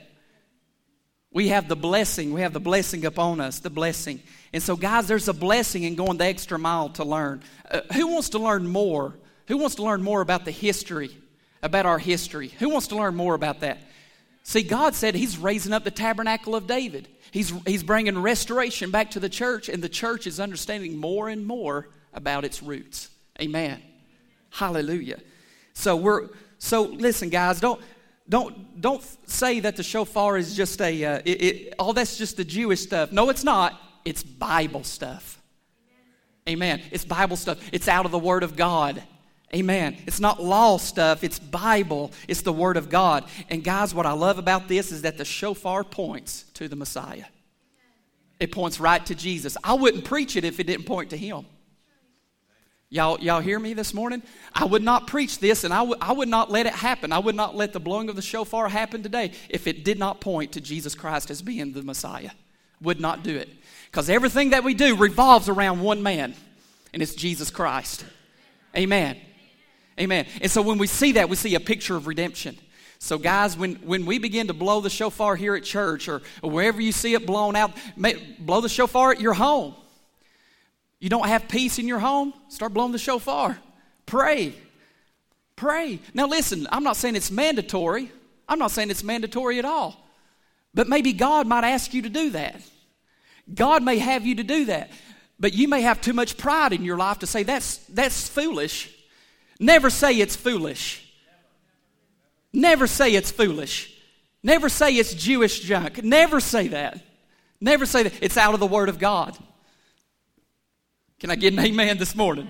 We 1.33 1.49
have 1.49 1.69
the 1.69 1.77
blessing. 1.77 2.33
We 2.33 2.41
have 2.41 2.53
the 2.53 2.61
blessing 2.61 3.05
upon 3.05 3.41
us, 3.41 3.61
the 3.61 3.71
blessing. 3.71 4.21
And 4.53 4.63
so, 4.63 4.77
guys, 4.77 5.07
there's 5.07 5.29
a 5.29 5.33
blessing 5.33 5.85
in 5.85 5.95
going 5.95 6.19
the 6.19 6.25
extra 6.25 6.59
mile 6.59 6.89
to 6.91 7.05
learn. 7.05 7.43
Uh, 7.71 7.83
who 7.93 8.09
wants 8.09 8.31
to 8.31 8.39
learn 8.39 8.67
more? 8.67 9.15
Who 9.47 9.57
wants 9.57 9.77
to 9.77 9.85
learn 9.85 10.03
more 10.03 10.21
about 10.21 10.45
the 10.45 10.51
history 10.51 11.17
about 11.63 11.87
our 11.87 11.99
history. 11.99 12.49
Who 12.59 12.69
wants 12.71 12.89
to 12.89 12.97
learn 12.97 13.15
more 13.15 13.35
about 13.35 13.61
that? 13.61 13.79
See, 14.51 14.65
God 14.65 14.97
said 14.97 15.15
He's 15.15 15.39
raising 15.39 15.73
up 15.73 15.85
the 15.85 15.93
tabernacle 15.93 16.57
of 16.57 16.67
David. 16.67 17.07
He's, 17.31 17.53
he's 17.65 17.85
bringing 17.85 18.19
restoration 18.19 18.91
back 18.91 19.13
to 19.13 19.21
the 19.21 19.29
church, 19.29 19.69
and 19.69 19.81
the 19.81 19.89
church 19.89 20.27
is 20.27 20.41
understanding 20.41 20.97
more 20.97 21.29
and 21.29 21.47
more 21.47 21.89
about 22.13 22.45
its 22.45 22.61
roots. 22.61 23.11
Amen. 23.41 23.81
Hallelujah. 24.51 25.21
So 25.73 25.95
we're 25.95 26.31
so 26.59 26.83
listen, 26.83 27.29
guys. 27.29 27.61
Don't 27.61 27.81
don't 28.29 28.81
don't 28.81 29.07
say 29.31 29.61
that 29.61 29.77
the 29.77 29.85
shofar 29.85 30.37
is 30.37 30.57
just 30.57 30.81
a 30.81 31.05
uh, 31.05 31.23
it, 31.25 31.43
it, 31.43 31.75
all 31.79 31.93
that's 31.93 32.19
just 32.19 32.37
the 32.37 32.45
Jewish 32.45 32.81
stuff. 32.81 33.13
No, 33.13 33.29
it's 33.29 33.45
not. 33.45 33.81
It's 34.05 34.25
Bible 34.25 34.83
stuff. 34.83 35.41
Amen. 36.49 36.83
It's 36.91 37.05
Bible 37.05 37.37
stuff. 37.37 37.61
It's 37.71 37.87
out 37.87 38.05
of 38.05 38.11
the 38.11 38.19
Word 38.19 38.43
of 38.43 38.57
God. 38.57 39.01
Amen. 39.53 39.97
It's 40.07 40.21
not 40.21 40.41
law 40.41 40.77
stuff, 40.77 41.25
it's 41.25 41.41
Bible, 41.41 42.13
it's 42.29 42.43
the 42.43 42.53
Word 42.53 42.77
of 42.77 42.89
God. 42.89 43.25
And 43.49 43.65
guys, 43.65 43.93
what 43.93 44.07
I 44.07 44.13
love 44.13 44.39
about 44.39 44.69
this 44.69 44.93
is 44.93 45.03
that 45.03 45.19
the 45.19 45.25
shofar 45.25 45.83
points 45.83 46.45
to 46.55 46.69
the 46.69 46.77
Messiah. 46.77 47.25
It 48.39 48.53
points 48.53 48.79
right 48.79 49.05
to 49.07 49.15
Jesus. 49.15 49.57
I 49.65 49.75
wouldn't 49.75 50.05
preach 50.05 50.37
it 50.37 50.45
if 50.45 50.61
it 50.61 50.67
didn't 50.67 50.87
point 50.87 51.11
to 51.11 51.17
Him. 51.17 51.47
Y'all, 52.93 53.21
y'all 53.21 53.41
hear 53.41 53.59
me 53.59 53.75
this 53.75 53.93
morning? 53.93 54.23
I 54.53 54.65
would 54.65 54.83
not 54.83 55.07
preach 55.07 55.39
this 55.39 55.63
and 55.63 55.73
I, 55.73 55.79
w- 55.79 55.99
I 56.01 56.13
would 56.13 56.29
not 56.29 56.51
let 56.51 56.67
it 56.67 56.73
happen. 56.73 57.13
I 57.13 57.21
would 57.21 57.37
not 57.37 57.55
let 57.55 57.73
the 57.73 57.79
blowing 57.79 58.09
of 58.09 58.17
the 58.17 58.23
shofar 58.23 58.69
happen 58.69 59.03
today 59.03 59.33
if 59.49 59.69
it 59.69 59.85
did 59.85 59.97
not 59.97 60.21
point 60.21 60.53
to 60.53 60.61
Jesus 60.61 60.97
Christ 60.97 61.31
as 61.31 61.41
being 61.41 61.73
the 61.73 61.83
Messiah. 61.83 62.31
Would 62.81 63.01
not 63.01 63.23
do 63.23 63.37
it. 63.37 63.49
Because 63.87 64.11
everything 64.11 64.51
that 64.51 64.65
we 64.65 64.75
do 64.75 64.97
revolves 64.97 65.49
around 65.49 65.83
one 65.83 66.03
man, 66.03 66.35
and 66.93 67.01
it's 67.01 67.15
Jesus 67.15 67.51
Christ. 67.51 68.05
Amen. 68.77 69.17
Amen. 70.01 70.27
And 70.41 70.51
so 70.51 70.63
when 70.63 70.79
we 70.79 70.87
see 70.87 71.13
that, 71.13 71.29
we 71.29 71.37
see 71.37 71.55
a 71.55 71.61
picture 71.61 71.95
of 71.95 72.07
redemption. 72.07 72.57
So, 72.99 73.17
guys, 73.17 73.57
when, 73.57 73.77
when 73.77 74.05
we 74.05 74.19
begin 74.19 74.49
to 74.49 74.55
blow 74.55 74.81
the 74.81 74.91
shofar 74.91 75.35
here 75.35 75.55
at 75.55 75.65
church 75.65 76.07
or, 76.07 76.21
wherever 76.43 76.81
you 76.81 76.93
see 76.93 77.15
it 77.15 77.27
blown 77.27 77.57
out, 77.57 77.73
may, 77.97 78.15
blow 78.39 78.61
the 78.61 78.69
shofar 78.69 79.13
at 79.13 79.21
your 79.21 79.33
home. 79.33 79.75
You 80.99 81.09
don't 81.09 81.27
have 81.27 81.49
peace 81.49 81.79
in 81.79 81.89
your 81.89 81.99
home? 81.99 82.35
Start 82.49 82.75
blowing 82.75 82.93
the 82.93 82.99
shofar. 82.99 83.59
Pray. 84.05 84.55
Pray. 85.57 85.99
Now, 86.13 86.27
listen, 86.27 86.67
I'm 86.71 86.85
not 86.85 86.97
saying 86.97 87.17
it's 87.17 87.31
mandatory. 87.31 88.13
I'm 88.47 88.59
not 88.59 88.71
saying 88.71 88.91
it's 88.91 89.05
mandatory 89.05 89.59
at 89.59 89.65
all. 89.65 89.97
But 90.75 90.87
maybe 90.87 91.15
God 91.15 91.47
might 91.47 91.65
ask 91.65 91.95
you 91.95 92.03
to 92.03 92.11
do 92.11 92.31
that. 92.31 92.61
God 93.53 93.83
may 93.83 93.99
have 93.99 94.27
you 94.27 94.35
to 94.37 94.45
do 94.45 94.67
that. 94.67 94.91
But 95.39 95.55
you 95.55 95.69
may 95.69 95.81
have 95.81 96.03
too 96.03 96.13
much 96.13 96.37
pride 96.37 96.75
in 96.75 96.85
your 96.85 96.99
life 96.99 97.21
to 97.21 97.27
say, 97.27 97.45
that's, 97.45 97.79
that's 97.87 98.29
foolish. 98.29 98.95
Never 99.61 99.91
say 99.91 100.15
it's 100.15 100.35
foolish. 100.35 101.07
Never 102.53 102.87
say 102.87 103.15
it's 103.15 103.31
foolish. 103.31 103.95
Never 104.43 104.71
say 104.71 104.95
it's 104.95 105.13
Jewish 105.13 105.61
junk. 105.61 106.03
Never 106.03 106.41
say 106.41 106.69
that. 106.69 106.99
Never 107.61 107.85
say 107.85 108.05
that. 108.05 108.15
It's 108.23 108.39
out 108.39 108.55
of 108.55 108.61
the 108.61 108.67
Word 108.67 108.89
of 108.89 108.99
God. 108.99 109.37
Can 111.21 111.31
I 111.31 111.37
get 111.37 111.53
an 111.53 111.59
amen 111.59 111.99
this 111.99 112.17
morning? 112.17 112.49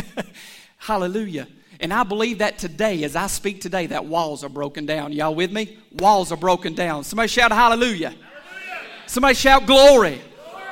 Hallelujah. 0.78 1.46
And 1.78 1.92
I 1.92 2.02
believe 2.02 2.38
that 2.38 2.58
today, 2.58 3.04
as 3.04 3.14
I 3.14 3.26
speak 3.26 3.60
today, 3.60 3.86
that 3.88 4.06
walls 4.06 4.42
are 4.42 4.48
broken 4.48 4.86
down. 4.86 5.12
Y'all 5.12 5.34
with 5.34 5.52
me? 5.52 5.78
Walls 5.92 6.32
are 6.32 6.36
broken 6.36 6.74
down. 6.74 7.04
Somebody 7.04 7.28
shout 7.28 7.52
hallelujah. 7.52 8.10
hallelujah. 8.10 8.88
Somebody 9.06 9.34
shout 9.34 9.66
glory. 9.66 10.20
glory. 10.36 10.64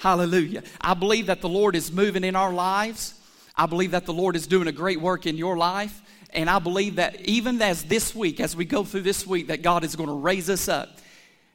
Hallelujah. 0.00 0.64
I 0.80 0.94
believe 0.94 1.26
that 1.26 1.42
the 1.42 1.48
Lord 1.48 1.76
is 1.76 1.92
moving 1.92 2.24
in 2.24 2.34
our 2.34 2.52
lives. 2.52 3.15
I 3.56 3.66
believe 3.66 3.92
that 3.92 4.04
the 4.04 4.12
Lord 4.12 4.36
is 4.36 4.46
doing 4.46 4.68
a 4.68 4.72
great 4.72 5.00
work 5.00 5.26
in 5.26 5.36
your 5.36 5.56
life. 5.56 6.02
And 6.30 6.50
I 6.50 6.58
believe 6.58 6.96
that 6.96 7.20
even 7.22 7.62
as 7.62 7.84
this 7.84 8.14
week, 8.14 8.40
as 8.40 8.54
we 8.54 8.64
go 8.64 8.84
through 8.84 9.02
this 9.02 9.26
week, 9.26 9.46
that 9.48 9.62
God 9.62 9.84
is 9.84 9.96
going 9.96 10.08
to 10.08 10.14
raise 10.14 10.50
us 10.50 10.68
up. 10.68 10.98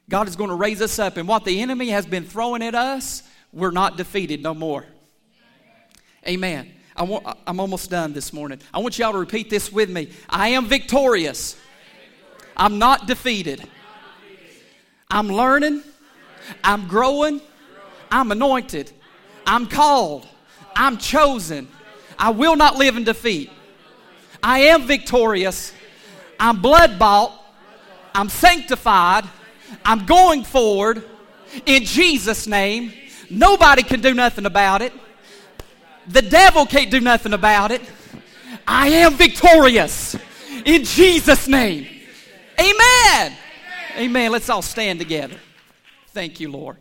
God 0.08 0.26
is 0.26 0.34
going 0.34 0.50
to 0.50 0.56
raise 0.56 0.82
us 0.82 0.98
up. 0.98 1.16
And 1.16 1.28
what 1.28 1.44
the 1.44 1.60
enemy 1.60 1.90
has 1.90 2.04
been 2.04 2.24
throwing 2.24 2.62
at 2.62 2.74
us, 2.74 3.22
we're 3.52 3.70
not 3.70 3.96
defeated 3.96 4.42
no 4.42 4.54
more. 4.54 4.84
Amen. 6.26 6.72
I 6.96 7.04
want, 7.04 7.26
I'm 7.46 7.60
almost 7.60 7.90
done 7.90 8.12
this 8.12 8.32
morning. 8.32 8.60
I 8.74 8.78
want 8.78 8.98
y'all 8.98 9.12
to 9.12 9.18
repeat 9.18 9.50
this 9.50 9.70
with 9.72 9.88
me. 9.88 10.10
I 10.28 10.48
am 10.48 10.66
victorious. 10.66 11.56
I'm 12.56 12.78
not 12.78 13.06
defeated. 13.06 13.66
I'm 15.10 15.28
learning. 15.28 15.82
I'm 16.64 16.88
growing. 16.88 17.40
I'm 18.10 18.32
anointed. 18.32 18.90
I'm 19.46 19.66
called. 19.66 20.26
I'm 20.74 20.98
chosen. 20.98 21.68
I 22.22 22.30
will 22.30 22.54
not 22.54 22.76
live 22.76 22.96
in 22.96 23.02
defeat. 23.02 23.50
I 24.44 24.60
am 24.60 24.86
victorious. 24.86 25.72
I'm 26.38 26.62
blood 26.62 26.96
bought. 26.96 27.32
I'm 28.14 28.28
sanctified. 28.28 29.24
I'm 29.84 30.06
going 30.06 30.44
forward 30.44 31.02
in 31.66 31.84
Jesus' 31.84 32.46
name. 32.46 32.92
Nobody 33.28 33.82
can 33.82 34.00
do 34.00 34.14
nothing 34.14 34.46
about 34.46 34.82
it. 34.82 34.92
The 36.06 36.22
devil 36.22 36.64
can't 36.64 36.92
do 36.92 37.00
nothing 37.00 37.32
about 37.32 37.72
it. 37.72 37.82
I 38.68 38.86
am 38.88 39.14
victorious 39.14 40.16
in 40.64 40.84
Jesus' 40.84 41.48
name. 41.48 41.88
Amen. 42.60 43.36
Amen. 43.96 44.30
Let's 44.30 44.48
all 44.48 44.62
stand 44.62 45.00
together. 45.00 45.36
Thank 46.10 46.38
you, 46.38 46.52
Lord. 46.52 46.76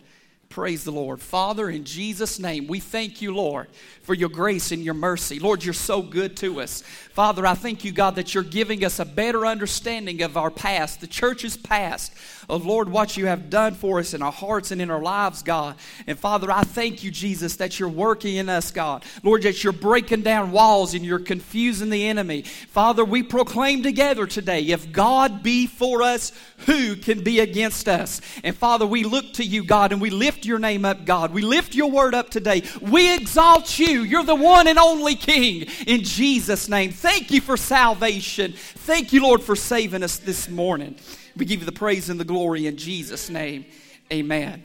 Praise 0.52 0.84
the 0.84 0.92
Lord. 0.92 1.22
Father, 1.22 1.70
in 1.70 1.86
Jesus' 1.86 2.38
name, 2.38 2.68
we 2.68 2.82
thank 2.82 3.22
you, 3.22 3.34
Lord, 3.34 3.68
for 4.04 4.14
your 4.14 4.28
grace 4.28 4.74
and 4.74 4.84
your 4.84 4.94
mercy. 4.94 5.40
Lord, 5.40 5.64
you're 5.64 5.74
so 5.74 6.02
good 6.02 6.36
to 6.38 6.60
us. 6.60 6.82
Father, 6.82 7.46
I 7.46 7.54
thank 7.54 7.86
you, 7.86 7.94
God, 7.94 8.16
that 8.16 8.34
you're 8.34 8.44
giving 8.44 8.84
us 8.84 9.00
a 9.00 9.06
better 9.06 9.46
understanding 9.46 10.22
of 10.24 10.36
our 10.36 10.52
past, 10.52 11.00
the 11.00 11.08
church's 11.08 11.56
past, 11.56 12.14
of 12.50 12.66
Lord, 12.66 12.90
what 12.90 13.16
you 13.16 13.28
have 13.28 13.50
done 13.50 13.76
for 13.76 14.00
us 14.00 14.14
in 14.14 14.22
our 14.22 14.32
hearts 14.32 14.72
and 14.72 14.82
in 14.82 14.92
our 14.92 15.02
lives, 15.02 15.42
God. 15.42 15.76
And 16.06 16.20
Father, 16.20 16.52
I 16.52 16.64
thank 16.64 17.02
you, 17.02 17.12
Jesus, 17.12 17.56
that 17.56 17.80
you're 17.80 17.88
working 17.88 18.36
in 18.36 18.50
us, 18.50 18.72
God. 18.72 19.06
Lord, 19.24 19.44
that 19.44 19.64
you're 19.64 19.72
breaking 19.72 20.24
down 20.24 20.52
walls 20.52 20.94
and 20.94 21.06
you're 21.06 21.20
confusing 21.20 21.90
the 21.90 22.10
enemy. 22.10 22.42
Father, 22.42 23.06
we 23.06 23.24
proclaim 23.24 23.84
together 23.84 24.28
today 24.28 24.64
if 24.64 24.92
God 24.92 25.44
be 25.44 25.66
for 25.66 26.02
us, 26.02 26.34
who 26.66 26.98
can 26.98 27.24
be 27.24 27.40
against 27.40 27.88
us? 27.88 28.20
And 28.44 28.56
Father, 28.56 28.86
we 28.86 29.04
look 29.04 29.34
to 29.34 29.46
you, 29.46 29.64
God, 29.64 29.94
and 29.94 30.02
we 30.02 30.10
lift 30.10 30.41
your 30.46 30.60
name 30.60 30.86
up, 30.86 31.06
God. 31.06 31.34
We 31.34 31.42
lift 31.42 31.76
your 31.76 31.90
word 31.92 32.14
up 32.14 32.30
today. 32.30 32.64
We 32.82 33.14
exalt 33.14 33.80
you. 33.80 34.04
You're 34.04 34.24
the 34.24 34.36
one 34.36 34.68
and 34.68 34.80
only 34.80 35.16
King 35.16 35.68
in 35.88 36.04
Jesus' 36.04 36.70
name. 36.70 36.92
Thank 36.92 37.32
you 37.32 37.42
for 37.42 37.58
salvation. 37.58 38.54
Thank 38.54 39.14
you, 39.14 39.24
Lord, 39.24 39.42
for 39.42 39.56
saving 39.56 40.04
us 40.04 40.18
this 40.18 40.50
morning. 40.50 40.96
We 41.36 41.46
give 41.46 41.60
you 41.60 41.66
the 41.66 41.72
praise 41.72 42.10
and 42.10 42.20
the 42.20 42.26
glory 42.26 42.68
in 42.68 42.78
Jesus' 42.78 43.30
name. 43.30 43.66
Amen. 44.12 44.64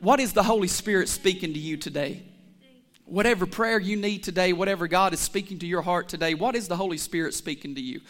What 0.00 0.20
is 0.20 0.32
the 0.32 0.42
Holy 0.42 0.68
Spirit 0.68 1.08
speaking 1.08 1.52
to 1.52 1.58
you 1.58 1.76
today? 1.76 2.22
Whatever 3.04 3.46
prayer 3.46 3.78
you 3.78 3.96
need 3.96 4.24
today, 4.24 4.52
whatever 4.52 4.88
God 4.88 5.12
is 5.14 5.20
speaking 5.20 5.58
to 5.60 5.66
your 5.66 5.82
heart 5.82 6.08
today, 6.08 6.34
what 6.34 6.56
is 6.56 6.68
the 6.68 6.76
Holy 6.76 6.98
Spirit 6.98 7.34
speaking 7.34 7.74
to 7.76 7.80
you? 7.80 8.00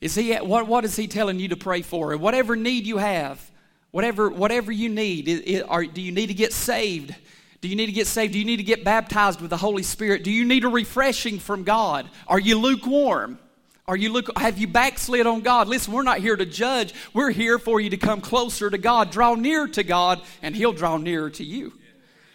Is 0.00 0.14
he, 0.14 0.34
what, 0.34 0.66
what 0.66 0.84
is 0.84 0.96
He 0.96 1.06
telling 1.06 1.38
you 1.38 1.48
to 1.48 1.56
pray 1.56 1.80
for? 1.80 2.12
And 2.12 2.20
whatever 2.20 2.56
need 2.56 2.86
you 2.86 2.98
have, 2.98 3.50
whatever, 3.94 4.28
whatever 4.28 4.72
you 4.72 4.88
need, 4.88 5.28
it, 5.28 5.48
it, 5.48 5.66
are, 5.68 5.84
do 5.84 6.02
you 6.02 6.10
need 6.10 6.26
to 6.26 6.34
get 6.34 6.52
saved? 6.52 7.14
Do 7.60 7.68
you 7.68 7.76
need 7.76 7.86
to 7.86 7.92
get 7.92 8.08
saved? 8.08 8.32
Do 8.32 8.40
you 8.40 8.44
need 8.44 8.56
to 8.56 8.64
get 8.64 8.82
baptized 8.82 9.40
with 9.40 9.50
the 9.50 9.56
Holy 9.56 9.84
Spirit? 9.84 10.24
Do 10.24 10.32
you 10.32 10.44
need 10.44 10.64
a 10.64 10.68
refreshing 10.68 11.38
from 11.38 11.62
God? 11.62 12.10
Are 12.26 12.40
you 12.40 12.58
lukewarm? 12.58 13.38
Are 13.86 13.96
you 13.96 14.12
look 14.12 14.36
have 14.36 14.58
you 14.58 14.66
backslid 14.66 15.28
on 15.28 15.42
God? 15.42 15.68
Listen, 15.68 15.92
we're 15.92 16.02
not 16.02 16.18
here 16.18 16.34
to 16.34 16.44
judge. 16.44 16.92
We're 17.12 17.30
here 17.30 17.56
for 17.56 17.80
you 17.80 17.90
to 17.90 17.96
come 17.96 18.20
closer 18.20 18.68
to 18.68 18.78
God. 18.78 19.12
Draw 19.12 19.36
near 19.36 19.68
to 19.68 19.84
God 19.84 20.20
and 20.42 20.56
he'll 20.56 20.72
draw 20.72 20.96
nearer 20.96 21.30
to 21.30 21.44
you. 21.44 21.72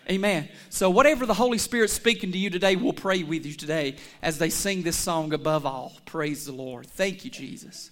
Amen. 0.10 0.48
So 0.70 0.90
whatever 0.90 1.26
the 1.26 1.34
Holy 1.34 1.58
Spirit's 1.58 1.92
speaking 1.92 2.32
to 2.32 2.38
you 2.38 2.50
today, 2.50 2.78
we'll 2.78 2.94
pray 2.94 3.24
with 3.24 3.46
you 3.46 3.54
today 3.54 3.98
as 4.22 4.38
they 4.38 4.50
sing 4.50 4.84
this 4.84 4.96
song 4.96 5.34
above 5.34 5.66
all. 5.66 5.92
Praise 6.06 6.46
the 6.46 6.54
Lord. 6.54 6.88
Thank 6.88 7.26
you, 7.26 7.32
Jesus. 7.32 7.92